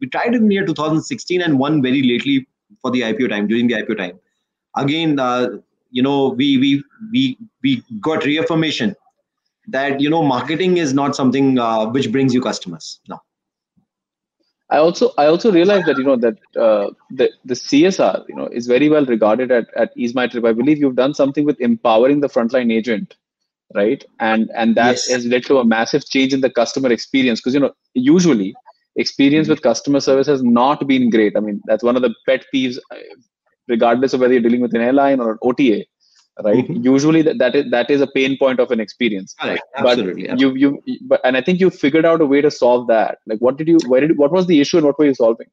[0.00, 2.46] we tried it in year 2016 and won very lately
[2.82, 4.18] for the IPO time during the IPO time.
[4.76, 5.48] Again, uh,
[5.90, 8.94] you know, we we we we got reaffirmation
[9.68, 13.00] that you know marketing is not something uh, which brings you customers.
[13.08, 13.20] No.
[14.68, 18.48] I also I also realized that you know that uh, the the CSR you know
[18.48, 20.46] is very well regarded at at EaseMyTrip.
[20.46, 23.14] I believe you've done something with empowering the frontline agent,
[23.74, 24.04] right?
[24.18, 25.08] And and that yes.
[25.08, 28.54] has led to a massive change in the customer experience because you know usually
[28.96, 29.52] experience mm-hmm.
[29.52, 31.36] with customer service has not been great.
[31.36, 32.96] I mean that's one of the pet peeves, uh,
[33.68, 35.84] regardless of whether you're dealing with an airline or an OTA
[36.44, 36.84] right mm-hmm.
[36.84, 39.60] usually that, that is that is a pain point of an experience right.
[39.76, 42.86] absolutely, but you you but and i think you figured out a way to solve
[42.86, 45.14] that like what did you where did what was the issue and what were you
[45.14, 45.46] solving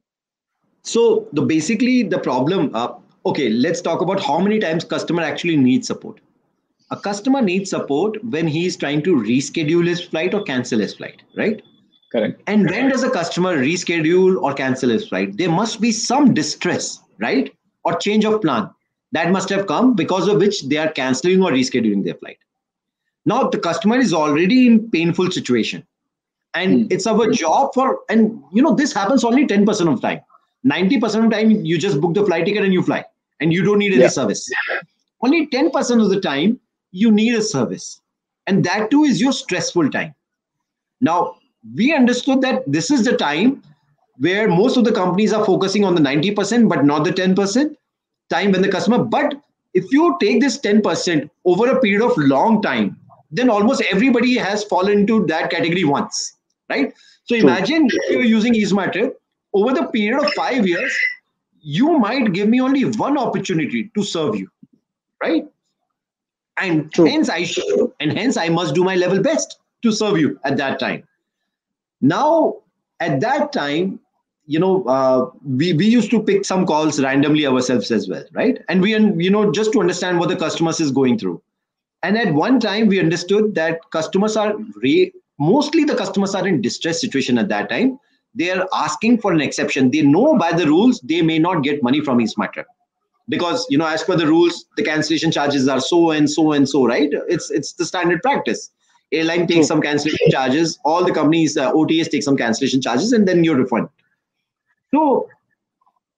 [0.81, 2.93] so the basically the problem uh,
[3.25, 6.19] okay let's talk about how many times customer actually needs support
[6.91, 10.93] a customer needs support when he is trying to reschedule his flight or cancel his
[10.93, 11.61] flight right
[12.13, 12.41] correct.
[12.47, 15.37] And when does a customer reschedule or cancel his flight?
[15.37, 17.53] There must be some distress right?
[17.83, 18.69] Or change of plan.
[19.11, 22.37] That must have come because of which they are canceling or rescheduling their flight.
[23.25, 25.85] Now the customer is already in painful situation.
[26.55, 26.91] And mm.
[26.91, 30.21] it's our job for and you know this happens only 10% of time.
[30.65, 33.03] 90% of time you just book the flight ticket and you fly.
[33.39, 34.07] And you don't need any yeah.
[34.07, 34.49] service.
[35.21, 36.59] Only 10% of the time
[36.91, 37.99] you need a service.
[38.47, 40.13] And that too is your stressful time.
[41.01, 41.35] Now
[41.75, 43.61] we understood that this is the time
[44.17, 47.75] where most of the companies are focusing on the 90% but not the 10%
[48.29, 49.35] time when the customer but
[49.73, 52.97] if you take this 10% over a period of long time
[53.31, 56.35] then almost everybody has fallen into that category once
[56.69, 56.93] right?
[57.25, 59.13] So imagine if you're using EaseMyTrip
[59.53, 60.95] over the period of five years
[61.61, 64.49] you might give me only one opportunity to serve you
[65.23, 65.45] right?
[66.57, 67.05] And True.
[67.05, 70.57] hence i should and hence i must do my level best to serve you at
[70.57, 71.03] that time
[72.03, 72.55] now
[72.99, 73.99] at that time
[74.45, 78.61] you know, uh, we, we used to pick some calls randomly ourselves as well, right?
[78.67, 81.41] And we, you know, just to understand what the customers is going through.
[82.01, 86.61] And at one time, we understood that customers are re- mostly the customers are in
[86.61, 87.97] distress situation at that time.
[88.35, 89.91] They are asking for an exception.
[89.91, 92.65] They know by the rules they may not get money from EaseMyTrip
[93.29, 96.67] because you know as per the rules the cancellation charges are so and so and
[96.67, 98.69] so right it's it's the standard practice
[99.13, 103.27] airline takes some cancellation charges all the companies uh, otas take some cancellation charges and
[103.27, 103.89] then you refund.
[104.93, 105.29] So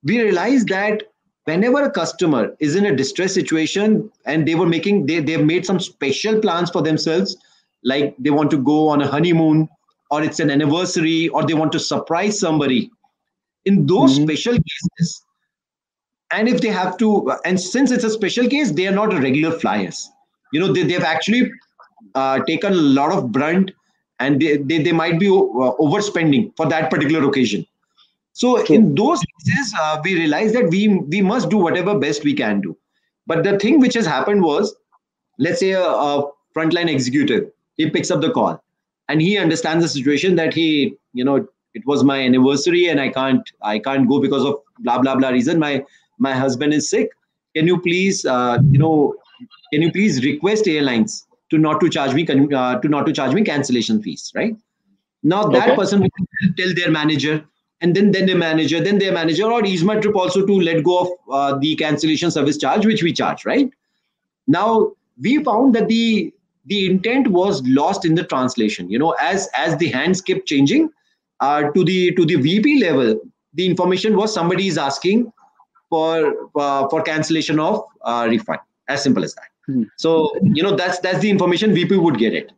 [0.03, 1.03] we realized that
[1.45, 5.65] whenever a customer is in a distress situation and they were making they, they've made
[5.65, 7.37] some special plans for themselves
[7.83, 9.69] like they want to go on a honeymoon
[10.11, 12.91] or it's an anniversary or they want to surprise somebody.
[13.65, 14.25] In those mm-hmm.
[14.25, 15.23] special cases
[16.31, 19.57] and if they have to and since it's a special case they are not regular
[19.59, 20.09] flyers.
[20.51, 21.51] You know they, they've actually
[22.13, 23.71] uh, taken a lot of brunt
[24.19, 27.65] and they, they, they might be uh, overspending for that particular occasion.
[28.33, 32.33] So in those cases uh, we realize that we we must do whatever best we
[32.33, 32.77] can do.
[33.27, 34.75] But the thing which has happened was
[35.39, 38.61] let's say a, a frontline executive he picks up the call
[39.09, 43.09] and he understands the situation that he you know it was my anniversary and i
[43.09, 45.59] can't i can't go because of blah blah blah reason.
[45.59, 45.83] My
[46.17, 47.09] my husband is sick.
[47.55, 49.15] Can you please uh, you know
[49.71, 53.33] can you please request airlines to not to charge me uh, to not to charge
[53.33, 54.55] me cancellation fees right
[55.23, 55.75] now that okay.
[55.75, 57.43] person will tell their manager
[57.81, 60.83] and then then the manager then their manager or ease my trip also to let
[60.83, 63.69] go of uh, the cancellation service charge which we charge right
[64.47, 66.33] now we found that the
[66.67, 70.89] the intent was lost in the translation you know as as the hands kept changing
[71.39, 73.19] uh, to the to the vp level
[73.53, 75.31] the information was somebody is asking
[75.89, 79.54] for uh, for cancellation of uh, refund as simple as that.
[79.97, 82.51] So you know that's that's the information vp would get it.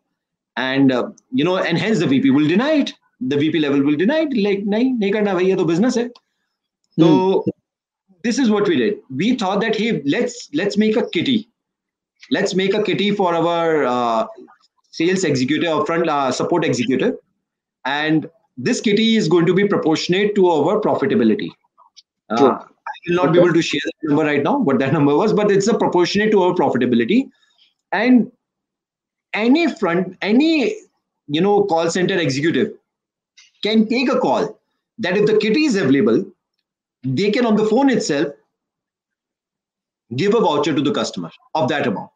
[0.55, 2.93] And uh, you know and hence the vp will deny it.
[3.19, 4.37] The vp level will deny it.
[4.37, 6.09] Like nahi nahi karna bhai ye to business hai.
[6.99, 7.49] So hmm.
[8.23, 8.99] this is what we did.
[9.09, 11.49] We thought that hey let's let's make a kitty.
[12.31, 14.27] Let's make a kitty for our uh,
[14.91, 17.15] sales executive or front uh, support executive.
[17.85, 21.49] And this kitty is going to be proportionate to our profitability.
[22.29, 22.69] Uh, sure.
[22.87, 25.33] I will not be able to share that number right now what that number was
[25.33, 27.29] but it's a proportionate to our profitability
[27.91, 28.31] and
[29.33, 30.75] any front any
[31.27, 32.73] you know call center executive
[33.63, 34.59] can take a call
[34.97, 36.25] that if the kitty is available
[37.03, 38.33] they can on the phone itself
[40.15, 42.09] give a voucher to the customer of that amount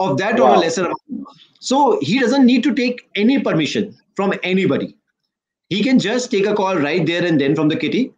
[0.00, 0.52] of that wow.
[0.52, 1.28] or a lesser amount.
[1.60, 4.96] So he doesn't need to take any permission from anybody.
[5.68, 8.12] He can just take a call right there and then from the kitty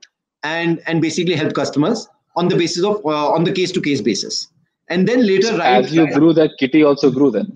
[0.47, 4.01] and and basically help customers on the basis of uh, on the case to case
[4.01, 4.49] basis.
[4.89, 7.31] And then later, so right, as you grew, that kitty also grew.
[7.31, 7.53] Then,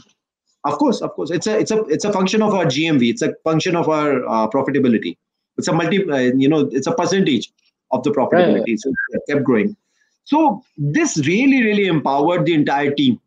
[0.65, 3.11] of course, of course, it's a it's a it's a function of our GMV.
[3.11, 5.17] It's a function of our uh, profitability.
[5.57, 7.53] It's a multi, uh, you know, it's a percentage
[7.91, 8.71] of the profitability.
[8.71, 8.81] Right.
[8.81, 9.77] So it kept growing.
[10.25, 13.21] So this really, really empowered the entire team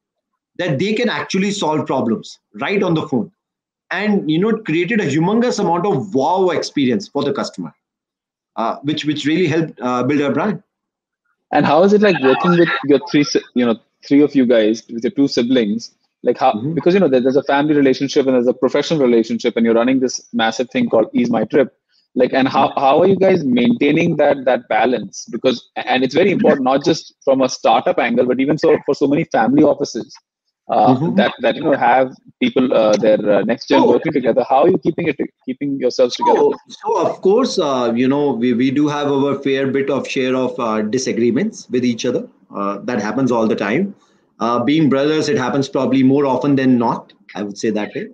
[0.58, 3.32] that they can actually solve problems right on the phone
[3.93, 7.73] and you know it created a humongous amount of wow experience for the customer
[8.55, 10.61] uh, which which really helped uh, build our brand
[11.51, 14.83] and how is it like working with your three you know three of you guys
[14.89, 15.91] with your two siblings
[16.23, 16.73] like how mm-hmm.
[16.73, 19.99] because you know there's a family relationship and there's a professional relationship and you're running
[19.99, 21.71] this massive thing called Ease My Trip.
[22.21, 26.31] like and how, how are you guys maintaining that that balance because and it's very
[26.35, 30.15] important not just from a startup angle but even so for so many family offices
[30.69, 31.15] uh, mm-hmm.
[31.15, 33.89] that that you know have people uh, their uh, next gen oh.
[33.89, 34.45] working together.
[34.47, 36.39] How are you keeping it keeping yourselves together?
[36.39, 40.08] so, so of course uh, you know we, we do have our fair bit of
[40.08, 42.30] share of uh, disagreements with each other.
[42.56, 43.93] Uh, that happens all the time.
[44.65, 48.08] Being brothers it happens probably more often than not i would say that way.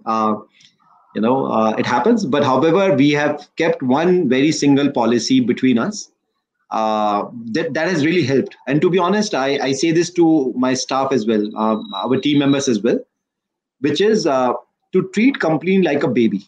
[1.16, 2.26] You know it happens.
[2.26, 6.12] But however we have kept one very single policy between us
[6.72, 8.56] uh, that that has really helped.
[8.68, 12.20] And to be honest, I, I say this to my staff as well, um, our
[12.20, 13.00] team members as well,
[13.80, 14.54] which is uh,
[14.94, 16.48] to treat company like a baby.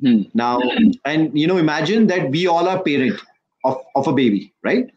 [0.00, 0.22] Hmm.
[0.34, 0.60] Now,
[1.04, 3.20] and you know, imagine that we all are parent
[3.64, 4.90] of, of a baby, right?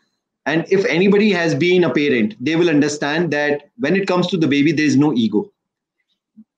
[0.45, 4.37] And if anybody has been a parent, they will understand that when it comes to
[4.37, 5.51] the baby, there is no ego.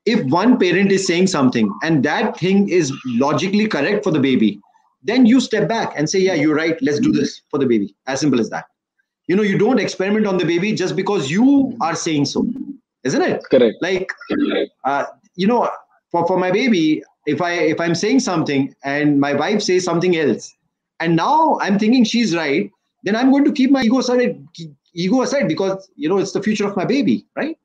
[0.06, 4.60] If one parent is saying something and that thing is logically correct for the baby,
[5.08, 6.78] then you step back and say, yeah, you're right.
[6.82, 7.96] Let's do this for the baby.
[8.08, 8.66] As simple as that.
[9.28, 12.46] You know, you don't experiment on the baby just because you are saying so,
[13.04, 13.44] isn't it?
[13.50, 13.76] Correct.
[13.82, 14.12] Like,
[14.84, 15.70] uh, you know,
[16.12, 20.16] for, for my baby, if I if I'm saying something and my wife says something
[20.16, 20.54] else,
[21.00, 22.72] and now I'm thinking she's right,
[23.04, 24.40] then I'm going to keep my ego aside,
[24.94, 27.58] ego aside because you know it's the future of my baby, right?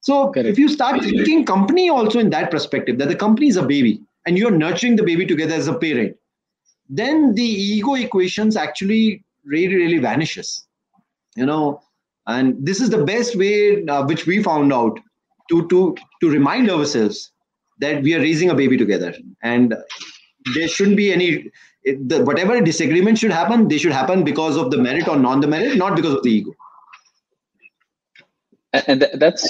[0.00, 0.48] So Correct.
[0.48, 4.00] if you start thinking company also in that perspective, that the company is a baby
[4.26, 6.16] and you're nurturing the baby together as a parent,
[6.88, 10.68] then the ego equations actually really really vanishes
[11.38, 11.80] you know?
[12.26, 15.00] And this is the best way uh, which we found out
[15.50, 17.30] to to to remind ourselves
[17.80, 19.14] that we are raising a baby together.
[19.42, 19.74] And
[20.54, 21.50] there shouldn't be any
[21.84, 25.46] the, whatever disagreement should happen they should happen because of the merit or non the
[25.46, 26.54] merit not because of the ego.
[28.86, 29.48] And that's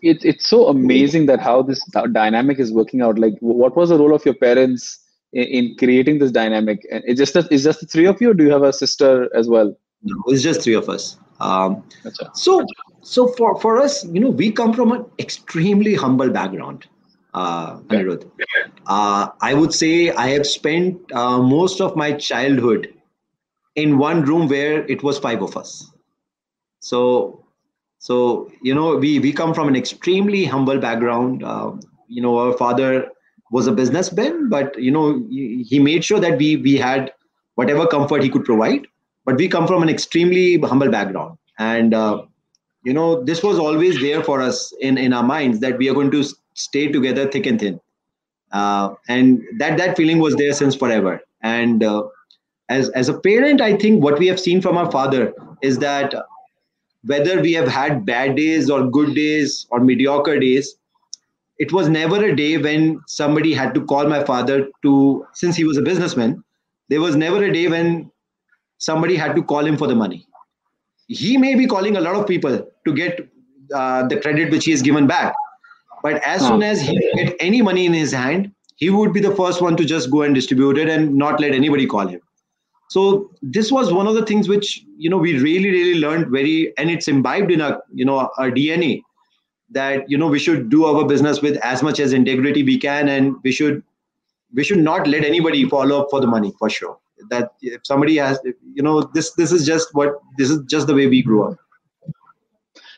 [0.00, 3.18] it, it's so amazing that how this dynamic is working out.
[3.18, 5.01] Like what was the role of your parents
[5.32, 8.34] in, in creating this dynamic and it's just that it's just the three of you
[8.34, 11.82] do you have a sister as well no it's just three of us um,
[12.34, 12.64] so
[13.02, 16.86] so for for us you know we come from an extremely humble background
[17.34, 18.30] uh, Anirudh.
[18.86, 22.92] Uh, I would say I have spent uh, most of my childhood
[23.74, 25.90] in one room where it was five of us.
[26.80, 27.42] So
[28.02, 31.44] so, you know, we, we come from an extremely humble background.
[31.44, 31.74] Uh,
[32.08, 33.06] you know, our father
[33.52, 37.12] was a businessman, but, you know, he, made sure that we, we had
[37.54, 38.86] whatever comfort he could provide.
[39.26, 41.38] But we come from an extremely humble background.
[41.58, 42.22] And, uh,
[42.82, 45.94] you know, this was always there for us in, in our minds that we are
[45.94, 47.78] going to stay together thick and thin.
[48.52, 51.20] Uh, and that, that feeling was there since forever.
[51.42, 52.04] And uh,
[52.70, 56.14] as, as a parent, I think what we have seen from our father is that
[57.04, 60.76] whether we have had bad days or good days or mediocre days
[61.64, 65.64] it was never a day when somebody had to call my father to since he
[65.64, 66.42] was a businessman
[66.88, 68.10] there was never a day when
[68.78, 70.26] somebody had to call him for the money.
[71.06, 73.28] He may be calling a lot of people to get
[73.74, 75.34] uh, the credit which he has given back
[76.02, 79.34] but as soon as he get any money in his hand he would be the
[79.36, 82.20] first one to just go and distribute it and not let anybody call him.
[82.90, 86.76] So this was one of the things which you know we really really learned very
[86.76, 88.90] and it's imbibed in our you know our dna
[89.72, 93.08] that you know we should do our business with as much as integrity we can
[93.08, 93.82] and we should
[94.54, 96.98] we should not let anybody follow up for the money for sure.
[97.30, 98.38] That if somebody has
[98.74, 101.58] you know this this is just what this is just the way we grew up.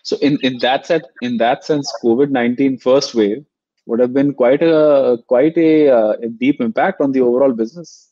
[0.03, 3.45] So in in that set in that sense covid-19 first wave
[3.87, 8.11] would have been quite a quite a, uh, a deep impact on the overall business.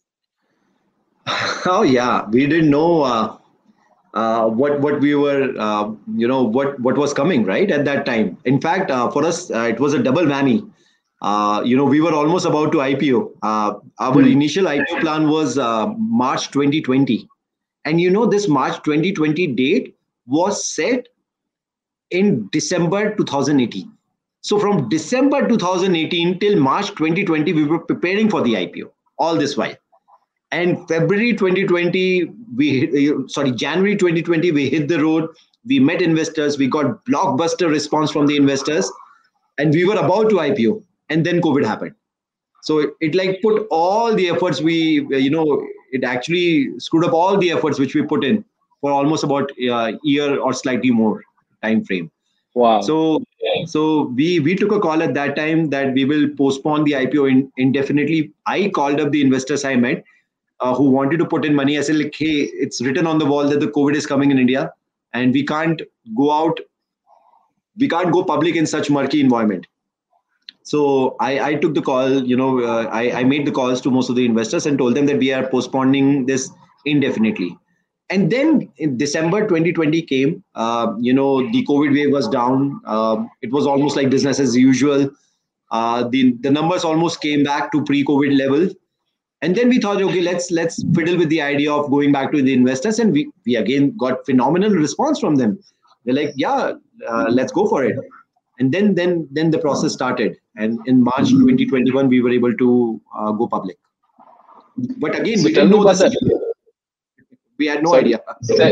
[1.64, 3.36] Oh yeah, we didn't know uh,
[4.14, 8.04] uh, what what we were, uh, you know, what what was coming right at that
[8.04, 8.36] time.
[8.44, 10.68] In fact, uh, for us, uh, it was a double whammy.
[11.22, 13.32] Uh, you know, we were almost about to IPO.
[13.42, 14.32] our mm.
[14.32, 15.56] initial IPO plan was
[15.96, 17.28] March 2020,
[17.84, 19.96] and you know, this March 2020 date
[20.26, 21.08] was set
[22.10, 23.90] in December 2018.
[24.42, 29.56] So from December 2018 till March 2020, we were preparing for the IPO all this
[29.56, 29.76] while
[30.52, 35.28] and february 2020 we sorry january 2020 we hit the road.
[35.64, 36.58] We met investors.
[36.58, 38.90] We got blockbuster response from the investors.
[39.58, 41.94] And we were about to ipo and then covid happened.
[42.62, 47.12] So it, it like put all the efforts we you know it actually screwed up
[47.12, 48.44] all the efforts which we put in
[48.80, 51.22] for almost about a year or slightly more
[51.62, 52.10] time frame
[52.54, 52.80] wow.
[52.80, 53.22] So
[53.66, 57.30] so we we took a call at that time that we will postpone the ipo
[57.30, 58.32] in, indefinitely.
[58.46, 60.04] I called up the investors i met
[60.62, 61.78] uh, who wanted to put in money.
[61.78, 64.38] I said, like, hey, it's written on the wall that the COVID is coming in
[64.38, 64.72] India,
[65.12, 65.82] and we can't
[66.16, 66.60] go out,
[67.76, 69.66] we can't go public in such murky environment.
[70.62, 72.22] So I, I took the call.
[72.24, 74.94] You know, uh, I, I made the calls to most of the investors and told
[74.94, 76.50] them that we are postponing this
[76.84, 77.56] indefinitely.
[78.10, 80.44] And then in December 2020 came.
[80.54, 82.80] Uh, you know, the COVID wave was down.
[82.86, 85.10] Uh, it was almost like business as usual.
[85.70, 88.68] Uh, the the numbers almost came back to pre-COVID level
[89.42, 92.42] and then we thought okay let's let's fiddle with the idea of going back to
[92.42, 92.98] the investors.
[93.00, 95.58] And we, we again got phenomenal response from them.
[96.04, 96.72] They're like yeah
[97.08, 97.96] uh, let's go for it.
[98.58, 100.36] And then then then the process started.
[100.56, 103.78] And in march 2021 we were able to uh, go public.
[104.98, 106.40] But again so we didn't know the
[107.58, 108.04] we had no Sorry.
[108.04, 108.20] idea.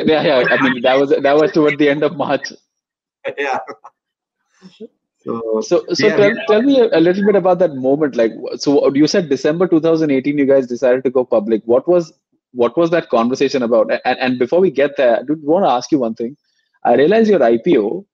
[0.07, 2.53] Yeah yeah i mean that was that was toward the end of march.
[3.39, 3.59] Yeah
[5.29, 6.45] Uh, so, so, so yeah, tell, yeah.
[6.49, 8.17] tell me a, little bit about that moment.
[8.17, 11.63] Like, so you said December 2018, you guys decided to go public.
[11.67, 12.13] What was
[12.53, 13.91] what was that conversation about?
[14.05, 16.37] And, and before we get there, I do want to ask you one thing.
[16.85, 18.05] I realize your IPO,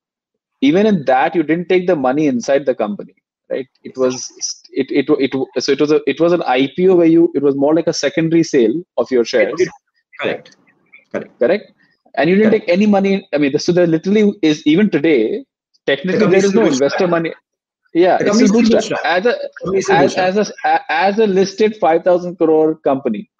[0.60, 3.14] even in that, you didn't take the money inside the company,
[3.50, 3.68] right?
[3.82, 4.30] It was
[4.72, 7.54] it it it, so it was a it was an IPO where you it was
[7.54, 9.54] more like a secondary sale of your shares.
[10.20, 10.56] Correct.
[11.12, 11.38] Correct.
[11.38, 11.72] Correct.
[12.16, 12.66] And you didn't Correct.
[12.66, 13.28] take any money.
[13.32, 15.44] I mean, so there literally is even today
[15.86, 17.32] technically there is no investor money.
[17.94, 19.00] Yeah it's a bootstrap.
[19.04, 19.34] as a
[19.92, 23.30] as, as a as a listed 5000 crore company.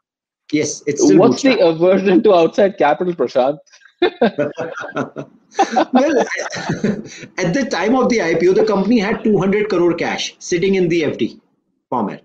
[0.52, 1.58] Yes it's what's bootstrap.
[1.58, 3.58] the aversion to outside capital prashant?
[5.92, 6.20] Well
[7.38, 11.02] at the time of the ipo the company had 200 crore cash sitting in the
[11.02, 11.40] fd
[11.88, 12.22] format.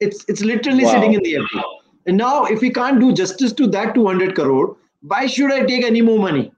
[0.00, 0.92] It's it's literally wow.
[0.92, 1.62] sitting in the fd
[2.06, 5.84] and now if we can't do justice to that 200 crore why should i take
[5.84, 6.52] any more money?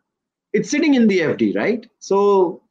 [0.53, 1.86] It's sitting in the fd right?
[1.99, 2.62] So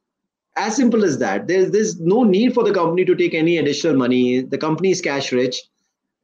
[0.56, 3.96] as simple as that there's there's no need for the company to take any additional
[3.96, 5.60] money the company is cash rich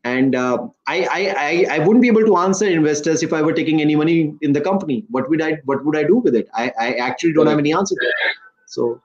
[0.06, 3.52] and uh, I, I I I wouldn't be able to answer investors if I were
[3.52, 5.04] taking any money in the company.
[5.10, 6.48] What would I what would I do with it?
[6.54, 8.36] I, I actually don't have any answer to it.
[8.66, 9.00] So.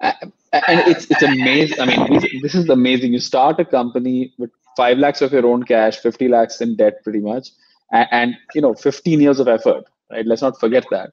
[0.00, 1.80] And it's it's amazing.
[1.80, 3.14] I mean, this is amazing.
[3.14, 7.02] You start a company with five lakhs of your own cash, fifty lakhs in debt,
[7.02, 7.50] pretty much,
[7.90, 9.84] and, and you know, fifteen years of effort.
[10.10, 10.26] Right?
[10.26, 11.12] Let's not forget that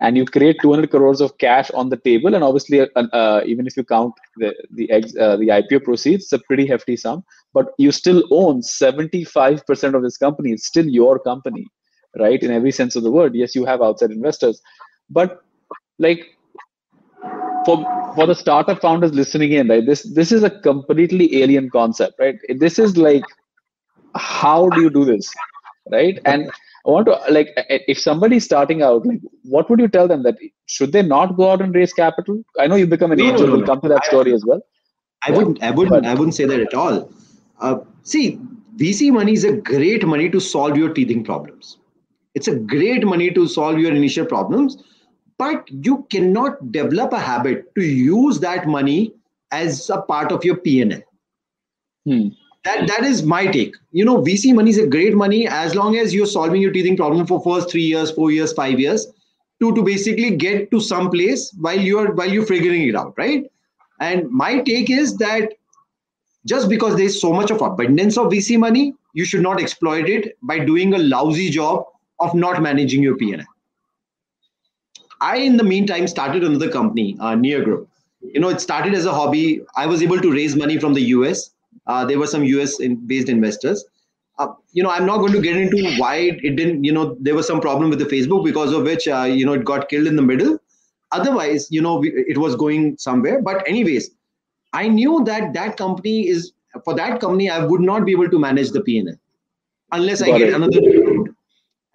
[0.00, 2.34] and you create 200 crores of cash on the table.
[2.34, 6.24] And obviously uh, uh, even if you count the the, ex, uh, the ipo proceeds
[6.24, 7.24] it's a pretty hefty sum.
[7.52, 10.52] But you still own 75% of this company.
[10.52, 11.66] It's still your company
[12.18, 12.42] right?
[12.42, 13.34] In every sense of the word.
[13.34, 14.60] Yes you have outside investors.
[15.10, 15.42] But
[15.98, 16.26] like
[17.66, 17.84] for
[18.14, 22.36] for the startup founders listening in right this this is a completely alien concept right?
[22.48, 23.24] This is like
[24.14, 25.32] how do you do this
[25.90, 26.18] right?
[26.24, 26.50] And
[26.88, 27.50] I want to like
[27.86, 31.50] if somebody's starting out, like what would you tell them that should they not go
[31.50, 32.42] out and raise capital?
[32.58, 33.40] I know you become an no, angel.
[33.40, 34.62] No, no, we'll come to that story as well.
[35.22, 35.62] I wouldn't.
[35.62, 36.02] I wouldn't.
[36.02, 37.10] But, I wouldn't say that at all.
[37.60, 38.40] Uh, see,
[38.76, 41.76] VC money is a great money to solve your teething problems.
[42.34, 44.82] It's a great money to solve your initial problems,
[45.36, 49.12] but you cannot develop a habit to use that money
[49.50, 51.02] as a part of your PNL.
[52.06, 52.28] Hmm
[52.68, 53.76] that that is my take.
[53.92, 56.96] You know vc money is a great money as long as you're solving your teething
[56.96, 59.06] problem for first three years four years five years
[59.60, 63.50] to to basically get to some place while you're while you're figuring it out right?
[64.00, 65.54] And my take is that
[66.46, 70.36] just because there's so much of abundance of vc money you should not exploit it
[70.42, 71.84] by doing a lousy job
[72.20, 73.44] of not managing your pnl
[75.20, 77.88] i in the meantime started another company uh, near group.
[78.34, 79.60] You know it started as a hobby.
[79.76, 81.50] I was able to raise money from the us
[81.88, 83.84] uh, there were some US in, based investors.
[84.38, 87.34] Uh, you know, I'm not going to get into why it didn't, you know, there
[87.34, 90.06] was some problem with the Facebook because of which, uh, you know, it got killed
[90.06, 90.58] in the middle.
[91.10, 93.42] Otherwise, you know, we, it was going somewhere.
[93.42, 94.10] But anyways,
[94.72, 96.52] I knew that that company is,
[96.84, 99.14] for that company, I would not be able to manage the P&L
[99.90, 100.54] unless got I get it.
[100.54, 100.80] another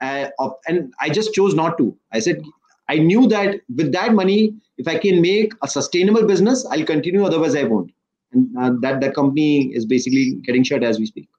[0.02, 1.96] uh, and I just chose not to.
[2.12, 2.44] I said,
[2.90, 7.24] I knew that with that money, if I can make a sustainable business, I'll continue.
[7.24, 7.92] Otherwise, I won't
[8.34, 11.30] and uh, that that company is basically getting shut as we speak.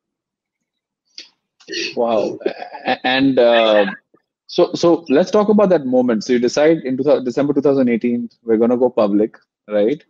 [1.96, 2.38] Wow.
[3.04, 3.86] And uh,
[4.46, 6.24] so so let's talk about that moment.
[6.24, 9.38] So you decide in december 2018 we're going to go public
[9.68, 10.04] right?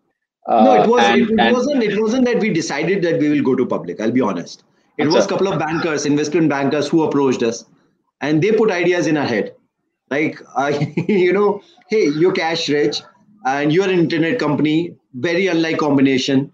[0.46, 3.30] Uh, no it was and, it, and, wasn't it wasn't that we decided that we
[3.30, 4.64] will go to public i'll be honest.
[4.96, 7.64] It was a couple of bankers investment bankers who approached us
[8.20, 9.54] and they put ideas in our head.
[10.10, 10.72] Like uh,
[11.08, 13.02] you know hey you're cash rich
[13.46, 16.52] and you're an internet company very unlike combination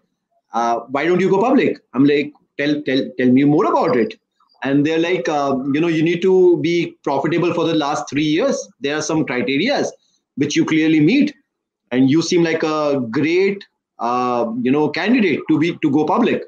[0.52, 1.78] uh, why don't you go public?
[1.94, 4.18] I'm like, tell, tell, tell me more about it.
[4.62, 8.24] And they're like, uh, you know, you need to be profitable for the last three
[8.24, 8.68] years.
[8.80, 9.88] There are some criterias
[10.36, 11.34] which you clearly meet,
[11.90, 13.64] and you seem like a great,
[13.98, 16.44] uh, you know, candidate to be to go public.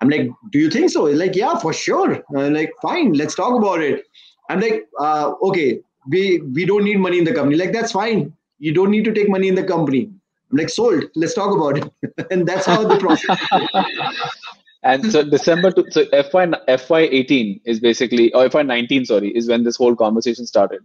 [0.00, 1.06] I'm like, do you think so?
[1.06, 2.22] He's like, yeah, for sure.
[2.36, 4.04] I'm like, fine, let's talk about it.
[4.48, 7.56] I'm like, uh, okay, we we don't need money in the company.
[7.56, 8.32] Like, that's fine.
[8.58, 10.10] You don't need to take money in the company.
[10.52, 11.04] I'm like, sold.
[11.16, 12.26] Let's talk about it.
[12.30, 13.38] and that's how the process.
[14.82, 19.48] and so December to so FY FY eighteen is basically or FY nineteen sorry is
[19.48, 20.80] when this whole conversation started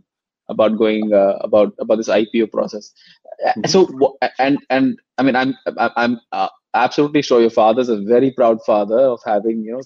[0.49, 2.93] about going uh, about about this IPO process.
[3.55, 3.65] Hmm.
[3.67, 8.63] So and and I mean I'm I'm uh, absolutely sure your father's a very proud
[8.65, 9.81] father of having you know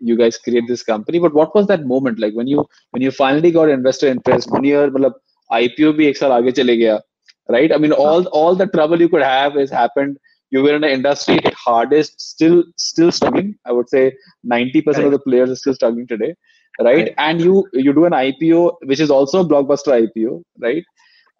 [0.00, 1.18] you guys create this company.
[1.18, 4.50] But what was that moment like when you when you finally got investor interest?
[4.50, 7.00] One year, IPO bhi ek saal aage chale gaya
[7.48, 7.72] right?
[7.72, 10.18] I mean, all all the trouble you could have has happened.
[10.50, 13.56] You were in an industry hardest, still still struggling.
[13.64, 14.12] I would say
[14.46, 15.04] 90% right.
[15.04, 16.34] of the players are still struggling today,
[16.80, 16.96] right?
[16.96, 17.14] right?
[17.18, 20.84] And you you do an IPO, which is also a blockbuster IPO, right?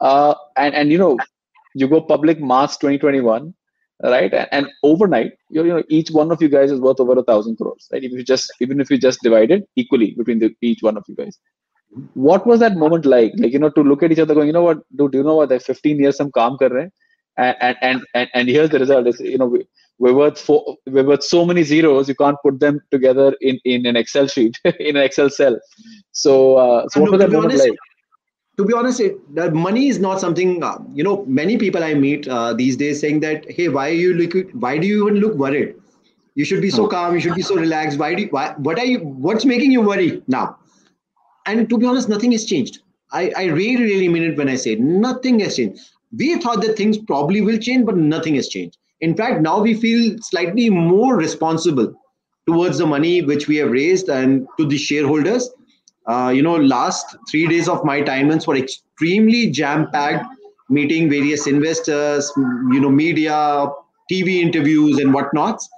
[0.01, 1.17] Uh, and and you know,
[1.75, 3.55] you go public March 2021,
[4.03, 4.35] right?
[4.35, 7.57] And, and overnight, you know, each one of you guys is worth over a thousand
[7.57, 8.03] crores, right?
[8.03, 11.05] If you just even if you just divide it equally between the, each one of
[11.09, 11.39] you guys,
[12.15, 13.33] what was that moment like?
[13.37, 14.79] Like you know to look at each other going you know what?
[14.97, 15.49] Dude you know what?
[15.49, 16.91] That 15 years some calm kar rahe
[17.37, 19.07] and, and and and here's the result.
[19.07, 19.67] Is you know we,
[19.99, 23.87] we're worth four, we're worth so many zeros you can't put them together in in
[23.87, 25.59] an excel sheet in an excel cell.
[26.13, 27.79] So uh, so what was that moment honest, like?
[28.57, 29.19] to be honest it,
[29.53, 33.21] money is not something uh, you know many people i meet uh, these days saying
[33.21, 35.75] that hey why are you look why do you even look worried?
[36.37, 37.97] You should be so calm you should be so relaxed.
[37.97, 40.59] Why do you, why, what are you what's making you worry now
[41.47, 42.81] and to be honest, nothing has changed.
[43.13, 45.81] I, I really, really mean it when I say nothing has changed.
[46.17, 48.79] We thought that things probably will change, but nothing has changed.
[49.01, 51.95] In fact, now we feel slightly more responsible
[52.47, 55.51] towards the money which we have raised and to the shareholders.
[56.07, 60.27] Uh, you know, last three days of my timelines were extremely jam-packed,
[60.69, 63.67] meeting various investors, you know, media,
[64.11, 65.69] TV interviews, and whatnots.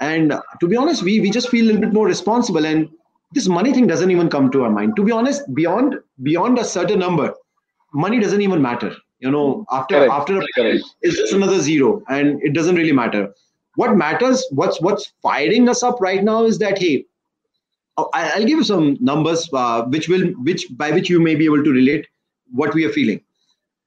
[0.00, 2.88] and to be honest we we just feel a little bit more responsible and
[3.32, 4.96] this money thing doesn't even come to our mind.
[4.96, 7.34] To be honest beyond beyond a certain number
[7.92, 8.94] money doesn't even matter.
[9.20, 10.12] You know after Correct.
[10.12, 10.84] after a Correct.
[11.02, 13.32] it's just another zero and it doesn't really matter.
[13.76, 17.04] What matters what's what's firing us up right now is that hey
[17.98, 21.44] I- i'll give you some numbers uh, which will which by which you may be
[21.46, 22.06] able to relate
[22.52, 23.20] what we are feeling.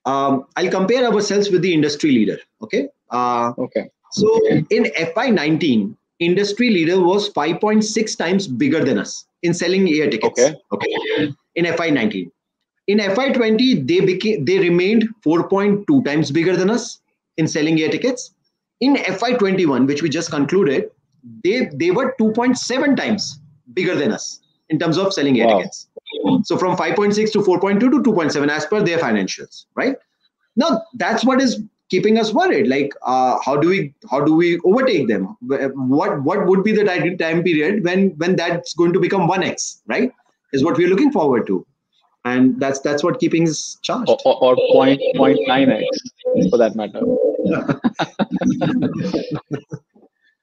[0.06, 2.89] Um, i'll compare ourselves with the industry leader okay?
[3.10, 3.89] Uh, Okay.
[4.12, 4.28] so
[4.70, 10.39] in FY19, industry leader was 5.6 times bigger than us in selling air tickets.
[10.39, 10.56] Okay.
[10.72, 11.34] Okay.
[11.56, 12.32] In FY19.
[12.88, 17.00] In FY20, they became they remained 4.2 times bigger than us
[17.38, 18.34] in selling air tickets.
[18.80, 20.89] In FY21, which we just concluded,
[21.44, 23.39] they they were 2.7 times
[23.74, 24.39] bigger than us
[24.70, 25.58] in terms of selling air Wow.
[25.58, 25.88] tickets.
[26.44, 29.96] So from 5.6 to 4.2 to 2.7 as per their financials, right?
[30.56, 31.62] Now that's what is
[31.92, 32.68] keeping us worried.
[32.68, 35.38] Like, uh, how do we how do we overtake them?
[35.42, 39.44] What what would be the time time period when when that's going to become one
[39.44, 40.12] x, right?
[40.54, 41.66] Is what we're looking forward to,
[42.26, 44.10] and that's that's what keeping us charged.
[44.10, 45.86] Or, or, or point point nine x
[46.50, 47.02] for that matter.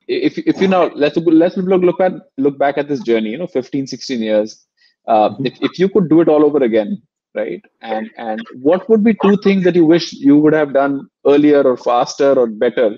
[0.09, 3.39] if if you now let's let's look look at look back at this journey you
[3.39, 4.67] know 15 16 years
[5.07, 7.01] uh, if, if you could do it all over again
[7.35, 11.07] right and and what would be two things that you wish you would have done
[11.27, 12.97] earlier or faster or better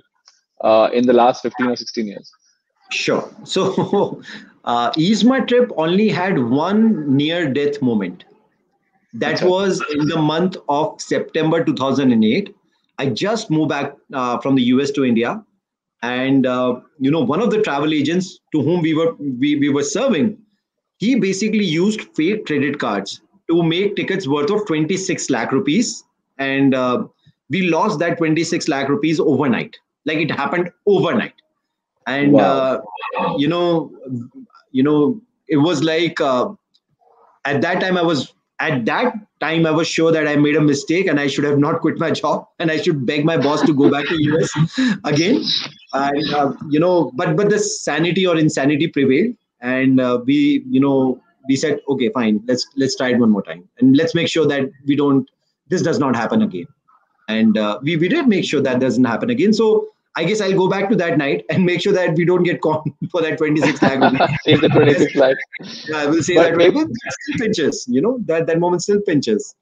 [0.63, 2.31] uh, in the last 15 or 16 years
[2.91, 3.29] Sure.
[3.45, 4.23] So,
[4.65, 4.93] uh,
[5.25, 8.25] My Trip only had one near death moment.
[9.15, 12.55] That was in the month of September 2008.
[12.99, 15.45] I just moved back uh, from the US to India.
[16.03, 19.69] And, uh, you know, one of the travel agents to whom we were, we, we
[19.69, 20.39] were serving,
[20.99, 23.21] he basically used fake credit cards
[23.51, 26.05] to make tickets worth of 26 lakh rupees.
[26.39, 27.05] And uh,
[27.51, 29.79] we lost that 26 lakh rupees overnight.
[30.07, 31.35] Like it happened overnight
[32.07, 32.41] and Wow.
[32.41, 32.81] uh,
[33.39, 33.91] you know
[34.73, 36.49] you know it was like uh,
[37.45, 40.61] at that time i was at that time i was sure that i made a
[40.61, 43.63] mistake and i should have not quit my job and i should beg my boss
[43.63, 44.51] to go back to us
[45.05, 45.43] again
[45.93, 50.81] and uh, you know but but the sanity or insanity prevailed and uh, we you
[50.81, 53.69] know we said okay fine let's let's try it one more time.
[53.79, 55.29] And let's make sure that we don't
[55.69, 56.67] this does not happen again.
[57.29, 59.53] And uh, we, we did make sure that doesn't happen again.
[59.53, 59.87] So
[60.17, 62.61] i guess i'll go back to that night and make sure that we don't get
[62.63, 62.83] caught
[63.13, 64.21] for that 26 lakh rupees.
[64.45, 65.37] save the 26 lakh
[65.89, 68.59] yeah, i will say But that maybe- maybe that still pinches you know that that
[68.59, 69.55] moment still pinches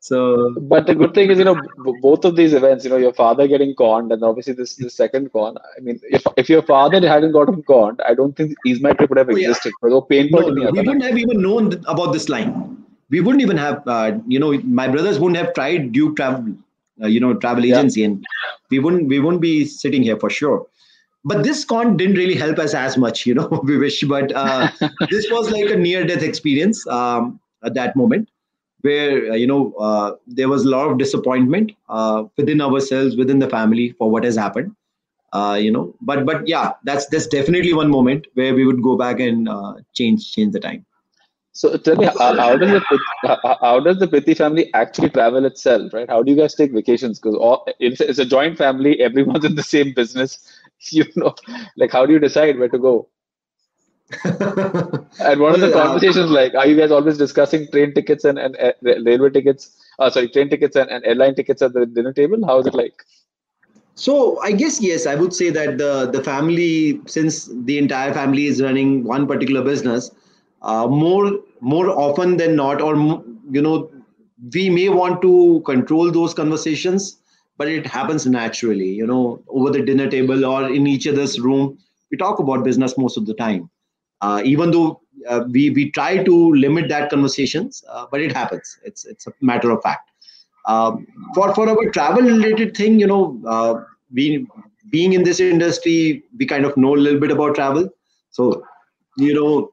[0.00, 1.56] so but the good thing is you know
[2.00, 5.32] both of these events you know your father getting conned and obviously this the second
[5.32, 9.18] con i mean if, if your father hadn't gotten conned i don't think EaseMyTrip would
[9.18, 9.72] have existed.
[9.82, 9.94] Oh, yeah.
[9.94, 12.84] so painful no, no, we wouldn't have even known th- about this line.
[13.10, 16.54] We wouldn't even have uh, you know my brothers wouldn't have tried duke travel
[17.02, 18.06] uh, you know travel agency yeah.
[18.06, 18.26] and
[18.70, 20.66] we wouldn't we wouldn't be sitting here for sure.
[21.24, 24.70] But this con didn't really help us as much you know we wish but uh,
[25.10, 28.28] this was like a near death experience um, at that moment
[28.82, 33.38] where uh, you know uh, there was a lot of disappointment uh, within ourselves within
[33.38, 34.74] the family for what has happened
[35.32, 38.96] uh, you know but but yeah that's that's definitely one moment where we would go
[38.96, 40.84] back and uh, change change the time
[41.52, 46.08] So tell me, how, does the how, does the Pitti family actually travel itself, right?
[46.14, 47.20] How do you guys take vacations?
[47.20, 47.36] Because
[47.78, 50.38] it's, it's a joint family, everyone's in the same business.
[50.90, 51.34] You know,
[51.76, 53.08] like how do you decide where to go?
[55.18, 56.54] And what are the uh, conversations like?
[56.54, 59.76] Are you guys always discussing train tickets and, and uh, railway tickets?
[59.98, 62.44] Uh, sorry, train tickets and, and airline tickets at the dinner table?
[62.44, 62.94] How is it like?
[63.94, 68.46] So I guess yes, I would say that the the family, since the entire family
[68.46, 70.10] is running one particular business,
[70.62, 72.96] uh, more more often than not, or
[73.50, 73.90] you know,
[74.54, 77.18] we may want to control those conversations,
[77.58, 78.88] but it happens naturally.
[78.88, 81.78] You know, over the dinner table or in each other's room,
[82.10, 83.70] we talk about business most of the time.
[84.22, 88.78] Uh, even though uh, we we try to limit that conversations, uh, but it happens.
[88.84, 90.10] It's it's a matter of fact.
[90.66, 93.24] Um, for for our travel related thing, you know,
[94.14, 94.48] being
[94.90, 97.88] being in this industry, we kind of know a little bit about travel.
[98.30, 98.64] So,
[99.16, 99.72] you know,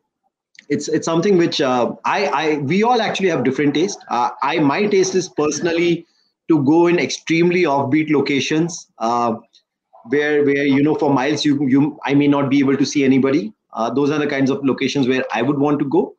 [0.69, 3.99] it's it's something which uh, I I we all actually have different taste.
[4.09, 6.05] Uh, I my taste is personally
[6.49, 9.35] to go in extremely offbeat locations uh,
[10.09, 13.03] where where you know for miles you you I may not be able to see
[13.03, 13.53] anybody.
[13.73, 16.15] Uh, those are the kinds of locations where I would want to go.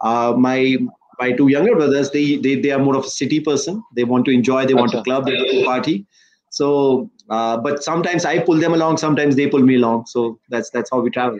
[0.00, 0.76] Uh, my
[1.18, 3.82] my two younger brothers they, they they are more of a city person.
[3.94, 4.66] They want to enjoy.
[4.66, 5.26] They want to club.
[5.26, 6.06] They want to party.
[6.50, 8.96] So, uh, but sometimes I pull them along.
[8.96, 10.06] Sometimes they pull me along.
[10.06, 11.38] So that's that's how we travel.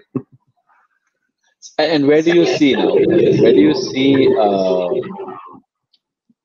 [1.78, 2.94] And where do you see now?
[2.94, 4.88] Where do you see uh,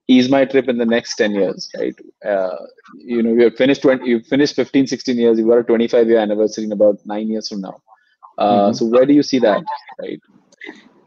[0.09, 1.95] EaseMyTrip in the next 10 years, right?
[2.25, 2.55] Uh,
[2.97, 6.07] you know, you have finished 20, you finished 15, 16 years, you got a 25
[6.07, 7.81] year anniversary in about nine years from now.
[8.37, 8.73] Uh, mm-hmm.
[8.73, 9.63] So where do you see that?
[9.99, 10.21] Right.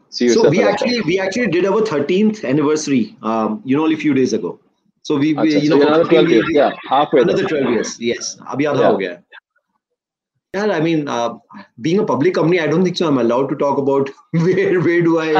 [0.09, 3.15] so we actually we actually did our 13th anniversary.
[3.21, 4.59] Um, you know, only a few days ago.
[5.03, 6.45] So we, we you know, another 12 years.
[6.49, 7.21] Yeah, halfway.
[7.21, 7.99] Another 12 years.
[7.99, 8.37] Yes.
[8.41, 8.97] Abhi yeah.
[8.99, 9.17] yeah.
[10.53, 11.37] Yeah, I mean, uh,
[11.79, 13.07] being a public company, I don't think so.
[13.07, 15.33] I'm allowed to talk about where where do I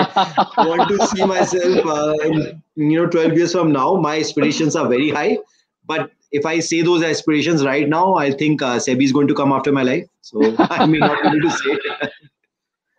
[0.58, 3.96] want to see myself uh, in you know 12 years from now.
[3.96, 5.40] My aspirations are very high,
[5.88, 9.34] but if I say those aspirations right now, I think uh, Sebi is going to
[9.34, 10.05] come after my life.
[10.21, 11.77] So I may not be able to say.
[11.99, 12.11] but,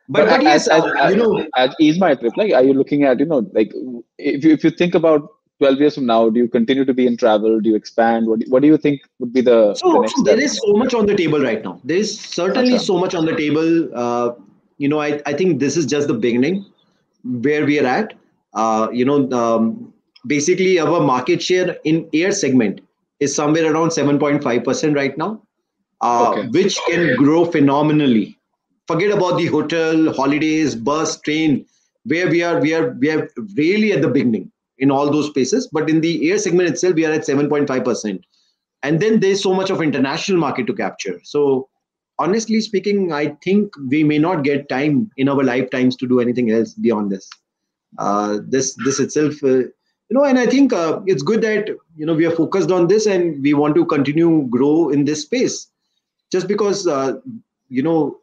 [0.09, 3.27] but, but yes, as, as, you know, as EaseMyTrip, like, are you looking at you
[3.27, 3.73] know, like,
[4.19, 5.29] if you, if you think about
[5.59, 7.61] 12 years from now do you continue to be in travel?
[7.61, 8.27] Do you expand?
[8.27, 10.73] What do, what do you think would be the, so, the so there is so
[10.73, 11.81] much on the table right now.
[11.85, 13.91] There is certainly so much on the table.
[13.95, 14.33] Uh,
[14.79, 16.65] you know I, I think this is just the beginning
[17.23, 18.15] where we are at.
[18.55, 19.93] Uh, you know um,
[20.27, 22.81] basically our market share in air segment
[23.21, 25.43] is somewhere around 7.5% right now
[26.01, 26.49] uh, okay.
[26.49, 28.39] which can grow phenomenally
[28.87, 31.65] forget about the hotel holidays bus train
[32.05, 34.51] where we are we are we are really at the beginning
[34.81, 35.69] in all those spaces.
[35.71, 38.21] But in the air segment itself, we are at 7.5%.
[38.83, 41.21] And then there's so much of international market to capture.
[41.23, 41.69] So
[42.19, 46.51] honestly speaking, I think we may not get time in our lifetimes to do anything
[46.51, 47.29] else beyond this.
[47.99, 49.63] Uh, this this itself, uh,
[50.11, 52.89] you know, and I think uh, it's good that you know we are focused on
[52.89, 55.69] this and we want to continue grow in this space.
[56.33, 57.21] Just because uh,
[57.69, 58.19] you know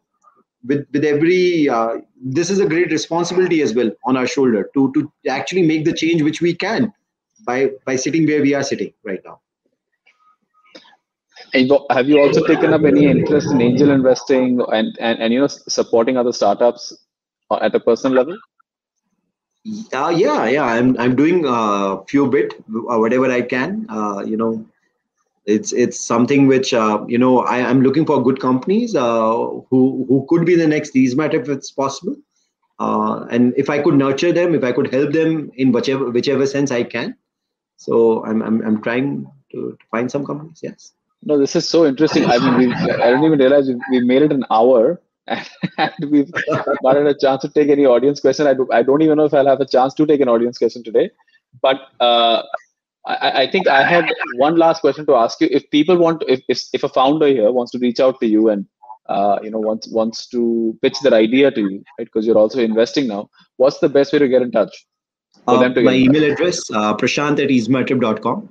[0.66, 4.92] with with every uh, this is a great responsibility as well on our shoulder to
[4.94, 6.94] to actually make the change which we can
[7.46, 9.40] by by sitting where we are sitting right now
[11.92, 15.48] have you also taken up any interest in angel investing and and, and you know
[15.48, 16.92] supporting other startups
[17.62, 18.38] at a personal level
[19.94, 24.20] uh, yeah yeah i'm i'm doing a uh, few bit uh, whatever i can uh,
[24.26, 24.66] you know
[25.48, 29.34] it's it's something which uh, you know I am looking for good companies uh,
[29.70, 32.18] who who could be the next EaseMart if it's possible,
[32.80, 36.46] uh, and if I could nurture them, if I could help them in whichever whichever
[36.46, 37.16] sense I can.
[37.78, 40.60] So I'm I'm, I'm trying to, to find some companies.
[40.62, 40.94] Yes.
[41.24, 42.26] No, this is so interesting.
[42.26, 46.32] I mean, we, I didn't even realize we made it an hour and we've
[46.82, 48.48] not had a chance to take any audience question.
[48.48, 50.58] I, do, I don't even know if I'll have a chance to take an audience
[50.58, 51.10] question today.
[51.62, 52.44] But uh,
[53.06, 55.48] I, I, think I had one last question to ask you.
[55.52, 58.28] If people want, to, if, if if a founder here wants to reach out to
[58.28, 58.66] you and
[59.08, 62.06] uh, you know wants wants to pitch their idea to you, right?
[62.06, 63.30] Because you're also investing now.
[63.58, 64.86] What's the best way to get in touch?
[65.48, 68.50] Uh, my email address uh, prashant at easemytrip.com.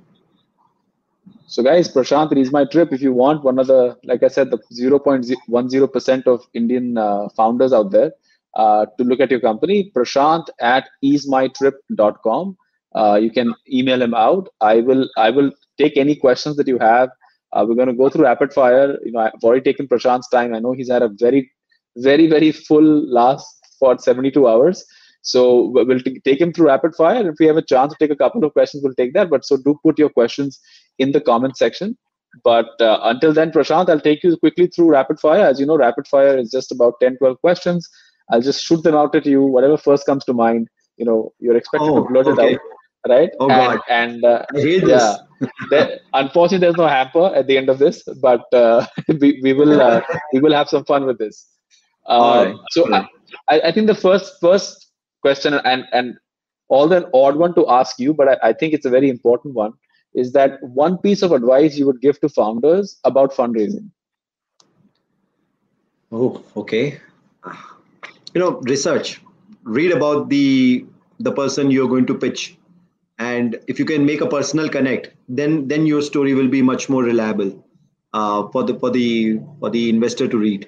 [1.49, 2.91] So guys, Prashant at EaseMyTrip.
[2.91, 7.71] If you want one of the, like I said, the 0.10% of Indian uh, founders
[7.71, 8.11] out there
[8.55, 12.57] uh, to look at your company, Prashant at easemytrip.com
[12.95, 14.49] uh, you can email him out.
[14.61, 17.09] I will I will take any questions that you have.
[17.53, 18.97] Uh, we're going to go through rapid fire.
[19.05, 20.53] You know, I've already taken Prashant's time.
[20.53, 21.51] I know he's had a very,
[21.97, 23.47] very, very full last
[23.79, 24.85] for 72 hours.
[25.21, 27.29] So we'll take him through rapid fire.
[27.29, 29.29] If we have a chance to take a couple of questions, we'll take that.
[29.29, 30.59] But so do put your questions
[30.99, 31.97] in the comment section.
[32.43, 35.45] But uh, until then, Prashant, I'll take you quickly through rapid fire.
[35.45, 37.89] As you know, rapid fire is just about 10, 12 questions.
[38.31, 40.67] I'll just shoot them out at you, whatever first comes to mind.
[40.97, 42.53] You know, you're expected oh, to blurt okay.
[42.53, 42.59] it out
[43.07, 43.29] right?
[43.39, 43.79] Oh God!
[43.89, 45.15] And, uh, yeah,
[45.69, 48.85] there, unfortunately, there's no hamper at the end of this, but uh,
[49.19, 50.01] we, we will uh,
[50.33, 51.47] we will have some fun with this.
[52.09, 52.47] Right.
[52.47, 52.91] Um, so
[53.49, 54.91] I, I think the first first
[55.21, 56.17] question and and
[56.69, 59.53] all the odd one to ask you, but I, I think it's a very important
[59.53, 59.73] one.
[60.17, 63.91] Is that one piece of advice you would give to founders about fundraising?
[66.11, 66.99] Oh, okay.
[68.33, 69.21] You know, research.
[69.63, 70.85] Read about the
[71.19, 72.57] the person you're going to pitch
[73.19, 76.89] and if you can make a personal connect then then your story will be much
[76.89, 77.51] more reliable
[78.13, 80.67] uh, for the for the for the investor to read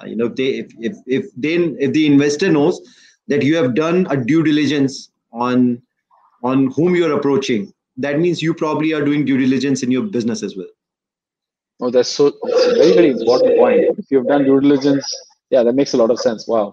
[0.00, 2.80] uh, you know if they if, if if then if the investor knows
[3.28, 5.80] that you have done a due diligence on
[6.42, 7.70] on whom you're approaching
[8.06, 10.72] that means you probably are doing due diligence in your business as well
[11.80, 15.16] oh that's so that's a very very important point if you've done due diligence
[15.50, 16.66] yeah that makes a lot of sense wow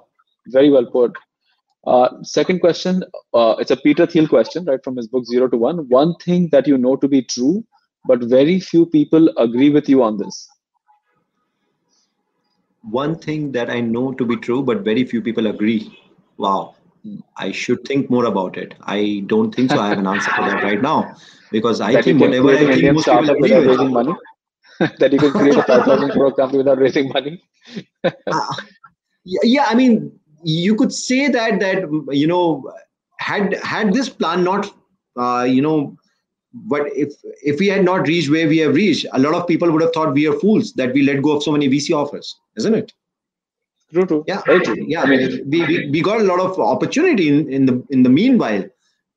[0.57, 1.23] very well put
[1.87, 3.01] uh, second question,
[3.33, 5.87] uh, it's a Peter Thiel question, right, from his book Zero to One.
[5.87, 7.63] One thing that you know to be true,
[8.05, 10.49] but very few people agree with you on this.
[12.81, 15.97] One thing that I know to be true, but very few people agree.
[16.37, 16.75] Wow,
[17.37, 18.73] I should think more about it.
[18.81, 19.79] I don't think so.
[19.79, 21.15] I have an answer for that right now
[21.51, 23.67] because I think whatever I think most people agree with.
[23.67, 24.13] Raising money.
[24.99, 27.41] that you can create a 5,000 crore company without raising money.
[28.03, 28.55] uh,
[29.23, 30.11] yeah, yeah, I mean,
[30.43, 32.71] you could say that that you know
[33.19, 34.71] had had this plan not
[35.17, 35.97] uh, you know
[36.53, 39.71] but if if we had not reached where we have reached a lot of people
[39.71, 42.35] would have thought we are fools that we let go of so many vc offers
[42.55, 42.93] isn't it
[43.93, 44.23] True, true.
[44.27, 44.41] Yeah,
[44.87, 45.01] yeah.
[45.01, 48.09] I mean, we, we, we got a lot of opportunity in, in the in the
[48.09, 48.63] meanwhile,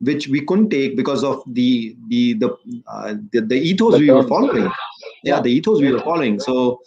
[0.00, 2.48] which we couldn't take because of the the the
[2.86, 4.70] uh, the, the ethos we were following.
[5.24, 6.38] Yeah, the ethos we were following.
[6.38, 6.80] So,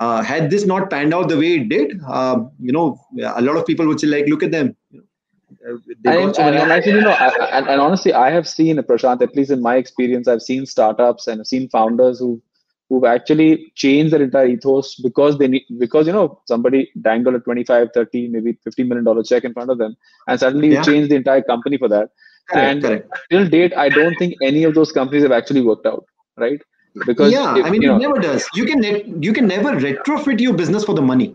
[0.00, 3.00] uh, had this not panned out the way it did, um, you know,
[3.34, 4.76] a lot of people would say like, look at them.
[4.90, 7.80] You know, uh, they and, so and, and actually, you know, I, I- and, and
[7.80, 9.22] honestly, I have seen Prashant.
[9.22, 12.40] At least in my experience, I've seen startups and I've seen founders who
[12.88, 17.40] who've actually changed their entire ethos because they need because you know somebody dangled a
[17.40, 19.96] 25 30 maybe 50 million dollar check in front of them
[20.28, 22.10] and suddenly you change the entire company for that
[22.50, 23.18] Correct, and correct.
[23.30, 26.04] till date i don't think any of those companies have actually worked out
[26.36, 26.60] right
[27.06, 28.46] because yeah, if, I mean, you know, it never does.
[28.54, 31.34] You can you can never retrofit your business for the money.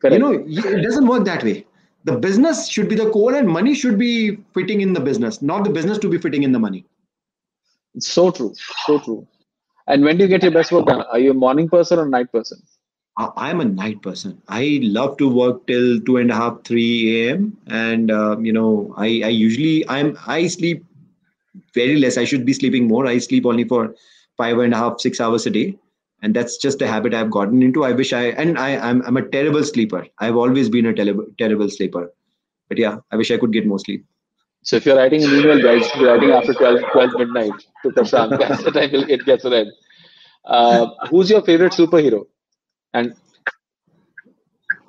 [0.00, 0.14] correct.
[0.14, 1.66] You know, it doesn't work that way.
[2.04, 5.64] The business should be the core, and money should be fitting in the business, not
[5.64, 6.86] the business to be fitting in the money.
[7.94, 8.52] It's so true
[8.86, 9.26] so true
[9.86, 12.06] and when do you get your best work done are you a morning person or
[12.06, 12.60] night person
[13.16, 14.40] I- I'm a night person.
[14.48, 17.56] I love to work till two and a half, three a.m.
[17.68, 20.84] And um, you know, I, I usually I'm I sleep
[21.74, 22.18] very less.
[22.18, 23.06] I should be sleeping more.
[23.06, 23.94] I sleep only for
[24.36, 25.78] five and a half, six hours a day,
[26.22, 27.84] and that's just a habit I've gotten into.
[27.84, 30.06] I wish I and I I'm I'm a terrible sleeper.
[30.18, 32.12] I've always been a terrible terrible sleeper.
[32.68, 34.04] But yeah, I wish I could get more sleep.
[34.64, 37.52] So if you're writing an email, guys, you're writing after 12, 12 midnight
[37.82, 38.38] to Prashant.
[38.38, 39.68] That's the time it gets read.
[40.44, 42.26] Uh, who's your favorite superhero?
[42.92, 43.14] And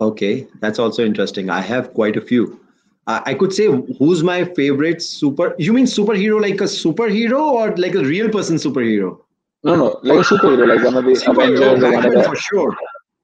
[0.02, 1.50] Okay, that's also interesting.
[1.50, 2.60] I have quite a few.
[3.08, 3.68] I could say
[4.00, 5.56] who's my favorite super.
[5.60, 9.20] You mean superhero like a superhero or like a real person superhero?
[9.64, 12.36] no, no, like a superhero, like one of the Avengers or one of Batman for
[12.36, 12.76] sure.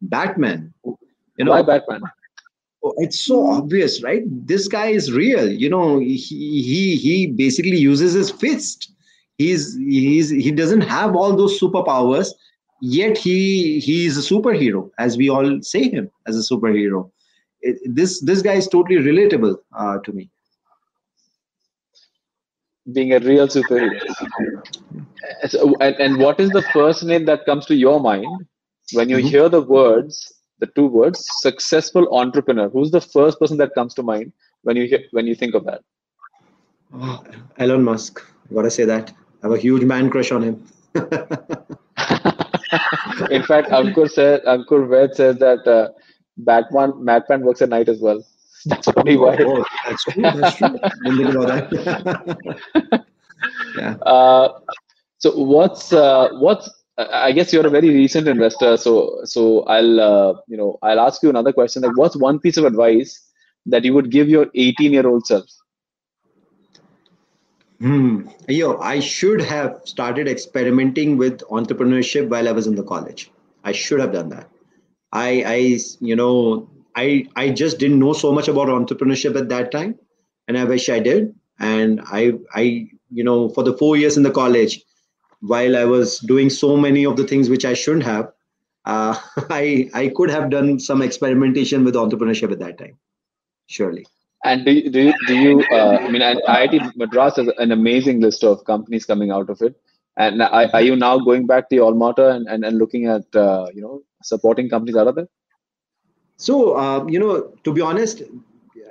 [0.04, 0.74] Batman.
[1.38, 2.02] You know, Why Batman?
[2.84, 4.24] Oh, it's so obvious, right?
[4.28, 5.50] This guy is real.
[5.50, 8.92] You know, he he he basically uses his fist.
[9.38, 12.30] He's he's he doesn't have all those superpowers,
[12.82, 17.10] yet he he's a superhero, as we all say him as a superhero.
[17.62, 20.30] It, this this guy is totally relatable uh, to me.
[22.92, 24.00] Being a real superhero.
[25.48, 28.46] So, and, and what is the first name that comes to your mind
[28.92, 29.24] when you Mhm.
[29.24, 32.70] hear the words, the two words, successful entrepreneur?
[32.70, 34.32] Who's the first person that comes to mind
[34.62, 35.82] when you hear, when you think of that?
[36.94, 37.24] Oh,
[37.58, 38.22] Elon Musk.
[38.54, 39.12] Gotta say that.
[39.44, 40.66] I have a huge man crush on him.
[43.30, 45.90] In fact, Ankur said, Ankur Ved says that uh,
[46.38, 48.24] Batman, Batman works at night as well.
[48.66, 49.38] That's probably why.
[49.40, 50.22] Oh, that's true.
[50.22, 50.70] That's true.
[51.04, 53.06] Didn't think about that.
[53.76, 53.96] yeah.
[54.06, 54.60] Uh,
[55.18, 56.70] so what's uh, what's
[57.12, 61.24] I guess you're a very recent investor, so so I'll uh, you know I'll ask
[61.24, 61.84] you another question.
[61.84, 63.20] Like, what's one piece of advice
[63.66, 65.46] that you would give your 18 year old self?
[67.80, 68.28] Hmm.
[68.48, 73.32] Yo, I should have started experimenting with entrepreneurship while I was in the college.
[73.64, 74.48] I should have done that.
[75.12, 79.72] I, I, you know, I, I just didn't know so much about entrepreneurship at that
[79.72, 79.98] time,
[80.48, 81.34] and I wish I did.
[81.60, 84.84] And I, I, you know, for the four years in the college,
[85.42, 88.32] while I was doing so many of the things which I shouldn't have,
[88.86, 89.20] uh,
[89.50, 92.98] I, I could have done some experimentation with entrepreneurship at that time.
[93.68, 94.06] Surely.
[94.44, 98.22] And do you, do you, do you uh, I mean, IIT Madras has an amazing
[98.22, 99.76] list of companies coming out of it.
[100.18, 103.06] And are, are you now going back to your alma mater and, and, and looking
[103.06, 105.28] at, uh, you know, supporting companies out of there?
[106.38, 108.24] So, uh, you know, to be honest,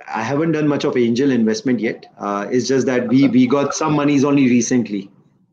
[0.07, 2.05] I haven't done much of angel investment yet.
[2.17, 5.11] Uh, it's just that we we got some monies only recently.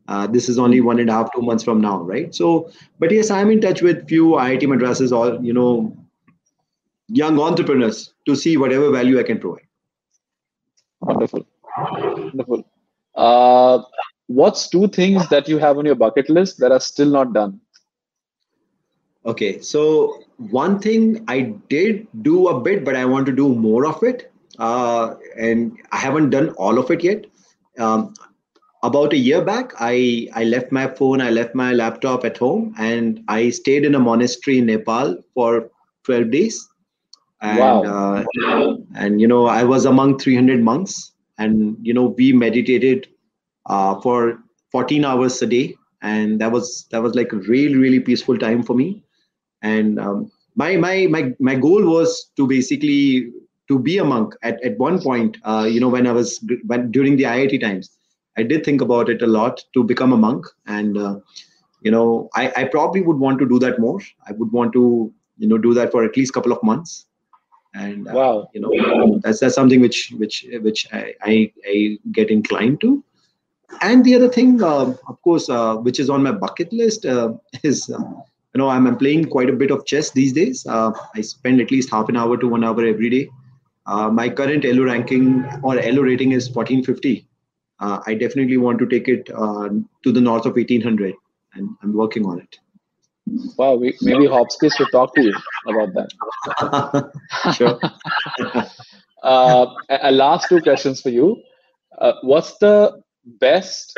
[0.09, 2.33] Uh, this is only one and a half, two months from now, right?
[2.33, 5.95] So, but yes, I'm in touch with few IIT madrasas or you know,
[7.07, 9.67] young entrepreneurs to see whatever value I can provide.
[11.01, 11.45] Wonderful.
[11.77, 12.65] Wonderful.
[13.13, 13.83] Uh,
[14.25, 17.61] what's two things that you have on your bucket list that are still not done?
[19.27, 23.85] Okay, so one thing I did do a bit, but I want to do more
[23.85, 27.25] of it, uh, and I haven't done all of it yet.
[27.77, 28.15] Um,
[28.83, 32.73] about a year back, I I left my phone, I left my laptop at home,
[32.77, 35.69] and I stayed in a monastery in Nepal for
[36.03, 36.67] twelve days.
[37.41, 37.85] And, Wow.
[37.85, 38.23] uh,
[38.95, 43.07] and you know, I was among 300 monks, and you know, we meditated
[43.67, 44.39] uh, for
[44.71, 48.63] 14 hours a day, and that was that was like a really really peaceful time
[48.63, 49.03] for me
[49.61, 53.31] and um, my my my my goal was to basically
[53.67, 56.91] to be a monk at, at one point uh, you know when i was when
[56.91, 57.98] during the iit times
[58.39, 60.45] i did think about it a lot to become a monk
[60.77, 61.15] and uh,
[61.81, 65.13] you know I, I probably would want to do that more i would want to
[65.37, 67.05] you know do that for at least a couple of months
[67.75, 68.49] and uh, Wow.
[68.53, 71.75] you know that's that's something which which which i i, I
[72.11, 73.03] get inclined to
[73.81, 77.33] and the other thing uh, of course uh, which is on my bucket list uh,
[77.63, 78.03] is uh,
[78.53, 80.65] you know, I'm, I'm playing quite a bit of chess these days.
[80.65, 83.29] Uh, I spend at least half an hour to one hour every day.
[83.85, 87.27] Uh, my current ELO ranking or ELO rating is 1450.
[87.79, 89.69] Uh, I definitely want to take it uh,
[90.03, 91.15] to the north of 1800,
[91.53, 92.57] and I'm working on it.
[93.57, 95.33] Wow, we, maybe Hopskis will talk to you
[95.67, 97.11] about that.
[97.55, 97.79] sure.
[99.23, 101.41] uh, a last two questions for you.
[101.97, 103.01] Uh, what's the
[103.39, 103.97] best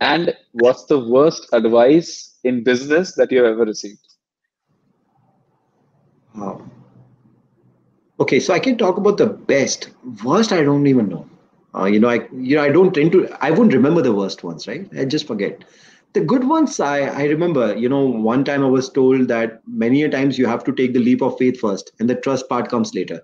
[0.00, 4.00] and what's the worst advice in business that you have ever received?
[8.20, 9.88] okay, so I can talk about the best.
[10.24, 11.28] Worst, I don't even know.
[11.74, 13.28] Uh, you know, I you know I don't tend to.
[13.40, 14.88] I won't remember the worst ones, right?
[14.96, 15.64] I just forget.
[16.14, 17.76] The good ones, I I remember.
[17.76, 20.94] You know, one time I was told that many a times you have to take
[20.94, 23.20] the leap of faith first, and the trust part comes later.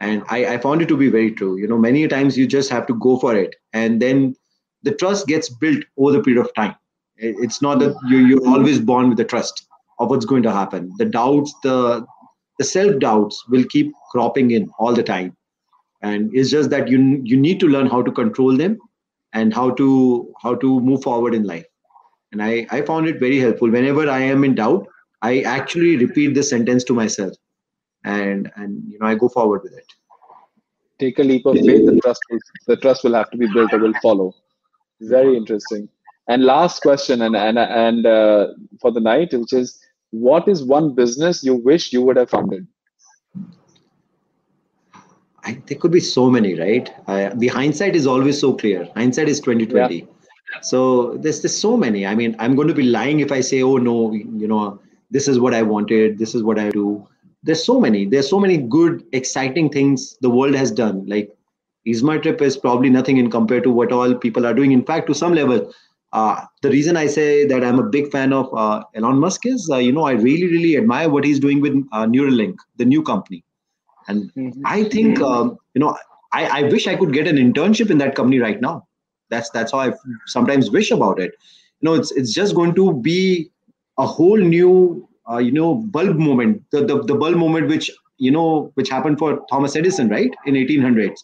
[0.00, 1.56] And I, I found it to be very true.
[1.58, 4.34] You know, many times you just have to go for it, and then
[4.82, 6.74] the trust gets built over the period of time.
[7.16, 9.66] It's not that you you're always born with the trust
[10.00, 10.92] of what's going to happen.
[10.98, 12.06] The doubts, the
[12.58, 15.36] the self doubts will keep cropping in all the time,
[16.02, 18.78] and it's just that you you need to learn how to control them
[19.32, 21.66] and how to how to move forward in life.
[22.32, 23.70] And I I found it very helpful.
[23.70, 24.86] Whenever I am in doubt,
[25.22, 27.34] I actually repeat this sentence to myself,
[28.04, 29.86] and and you know I go forward with it.
[30.98, 31.86] Take a leap of faith.
[31.86, 34.34] The trust will, the trust will have to be built or will follow.
[35.00, 35.88] Very interesting.
[36.28, 38.48] And last question, and and and uh,
[38.80, 39.78] for the night, which is,
[40.10, 42.66] what is one business you wish you would have founded?
[45.44, 46.90] I, there could be so many, right?
[47.06, 48.88] Uh, the hindsight is always so clear.
[48.96, 49.98] Hindsight is twenty twenty.
[49.98, 50.60] Yeah.
[50.62, 52.06] So there's there's so many.
[52.06, 54.80] I mean, I'm going to be lying if I say, oh no, you know,
[55.10, 57.06] this is what I wanted, this is what I do.
[57.42, 58.04] There's so many.
[58.04, 61.06] There's so many good, exciting things the world has done.
[61.06, 61.34] Like
[61.86, 64.72] EaseMyTrip is probably nothing in compared to what all people are doing.
[64.72, 65.72] In fact, to some level,
[66.12, 69.68] uh, the reason I say that I'm a big fan of uh, Elon Musk is,
[69.72, 73.02] uh, you know, I really, really admire what he's doing with uh, Neuralink, the new
[73.02, 73.44] company.
[74.08, 74.62] And mm-hmm.
[74.64, 75.96] I think, um, you know,
[76.32, 78.86] I, I wish I could get an internship in that company right now.
[79.30, 79.92] That's that's how I
[80.26, 81.32] sometimes wish about it.
[81.80, 83.50] You know, it's it's just going to be
[83.98, 86.62] a whole new, uh, you know, bulb moment.
[86.70, 90.54] The, the the bulb moment which you know which happened for Thomas Edison, right, in
[90.54, 91.18] 1800s.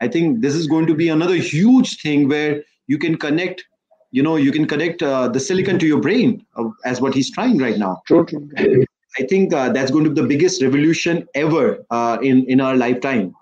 [0.00, 3.64] I think this is going to be another huge thing where you can connect
[4.12, 7.30] you know you can connect uh, the silicon to your brain uh, as what he's
[7.30, 8.86] trying right now totally
[9.18, 12.76] i think uh, that's going to be the biggest revolution ever uh, in in our
[12.76, 13.34] lifetime.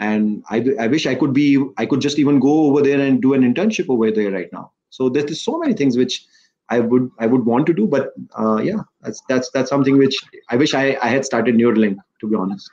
[0.00, 3.20] And I, I wish i could be i could just even go over there and
[3.22, 4.72] do an internship over there right now.
[4.90, 6.24] So there's so many things which
[6.70, 10.16] i would i would want to do but uh, yeah that's that's that's something which
[10.50, 12.70] i wish i, I had started neuralink to be honest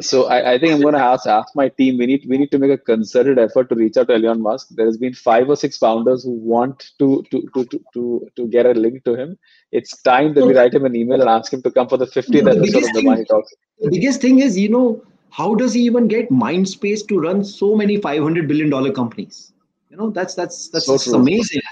[0.00, 1.98] so I, I, think I'm going to ask ask my team.
[1.98, 4.68] We need we need to make a concerted effort to reach out to Elon Musk.
[4.70, 8.48] There has been five or six founders who want to to to to to, to
[8.48, 9.38] get a link to him.
[9.72, 12.06] It's time that we write him an email and ask him to come for the
[12.06, 13.54] 50th the episode of the Money Talks.
[13.80, 17.44] The biggest thing is, you know, how does he even get mind space to run
[17.44, 19.52] so many 500 billion dollar companies?
[19.90, 21.62] You know, that's that's that's, so amazing.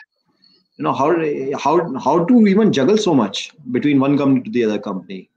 [0.79, 1.11] You know how
[1.59, 5.29] how how to even juggle so much between one company to the other company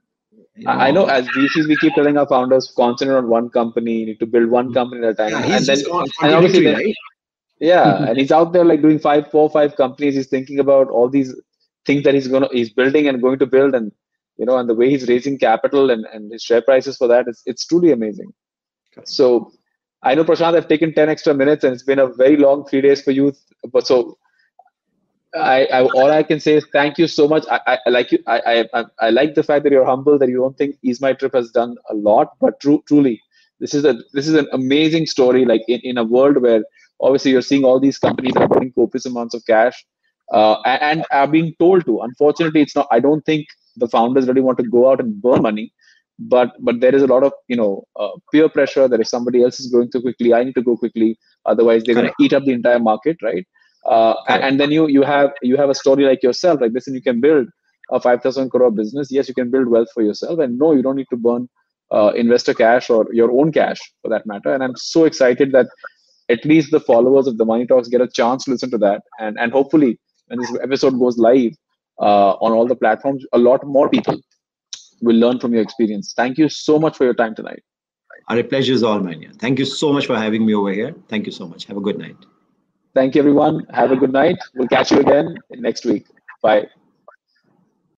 [0.64, 4.06] know, I know as VCs, we keep telling our founders concentrate on one company, you
[4.06, 5.30] need to build one company at a time.
[5.30, 5.78] Yeah, and then,
[6.22, 6.94] and obviously, then, right?
[7.60, 10.14] yeah, and he's out there like doing five, four, five companies.
[10.14, 11.34] He's thinking about all these
[11.86, 13.92] things that he's gonna, he's building and going to build, and
[14.36, 17.26] you know, and the way he's raising capital and, and his share prices for that,
[17.28, 18.32] it's, it's truly amazing.
[19.04, 19.52] So,
[20.02, 22.80] I know Prashant, I've taken ten extra minutes, and it's been a very long three
[22.80, 23.32] days for you.
[23.72, 24.18] But so
[25.34, 27.44] I, I, all I can say is thank you so much.
[27.50, 28.18] I, I like you.
[28.26, 30.18] I, I, I like the fact that you're humble.
[30.18, 33.20] That you don't think EaseMyTrip has done a lot, but true, truly,
[33.60, 35.44] this is a this is an amazing story.
[35.44, 36.62] Like in, in a world where
[37.00, 39.84] obviously you're seeing all these companies are putting copious amounts of cash,
[40.32, 42.00] uh, and, and are being told to.
[42.00, 42.88] Unfortunately, it's not.
[42.90, 45.72] I don't think the founders really want to go out and burn money,
[46.18, 49.42] but but there is a lot of you know uh, peer pressure that if somebody
[49.42, 51.18] else is going too quickly, I need to go quickly.
[51.44, 53.46] Otherwise, they're going to eat up the entire market, right?
[53.84, 56.86] Uh, and, and, then you you have you have a story like yourself like this
[56.86, 57.48] and you can build
[57.90, 59.08] a 5000 crore business.
[59.10, 60.38] Yes you can build wealth for yourself.
[60.38, 61.48] And no you don't need to burn
[61.90, 64.52] uh, investor cash or your own cash for that matter.
[64.52, 65.68] And i'm so excited that
[66.28, 69.02] at least the followers of the money talks get a chance to listen to that.
[69.18, 71.52] And and hopefully when this episode goes live
[72.00, 74.20] uh, on all the platforms a lot more people
[75.00, 76.12] will learn from your experience.
[76.16, 77.62] Thank you so much for your time tonight.
[78.28, 80.94] Our pleasure is all mine thank you so much for having me over here.
[81.08, 81.64] Thank you so much.
[81.66, 82.16] Have a good night
[82.98, 83.64] Thank you, everyone.
[83.72, 84.38] Have a good night.
[84.56, 86.08] We'll catch you again next week.
[86.42, 86.66] Bye.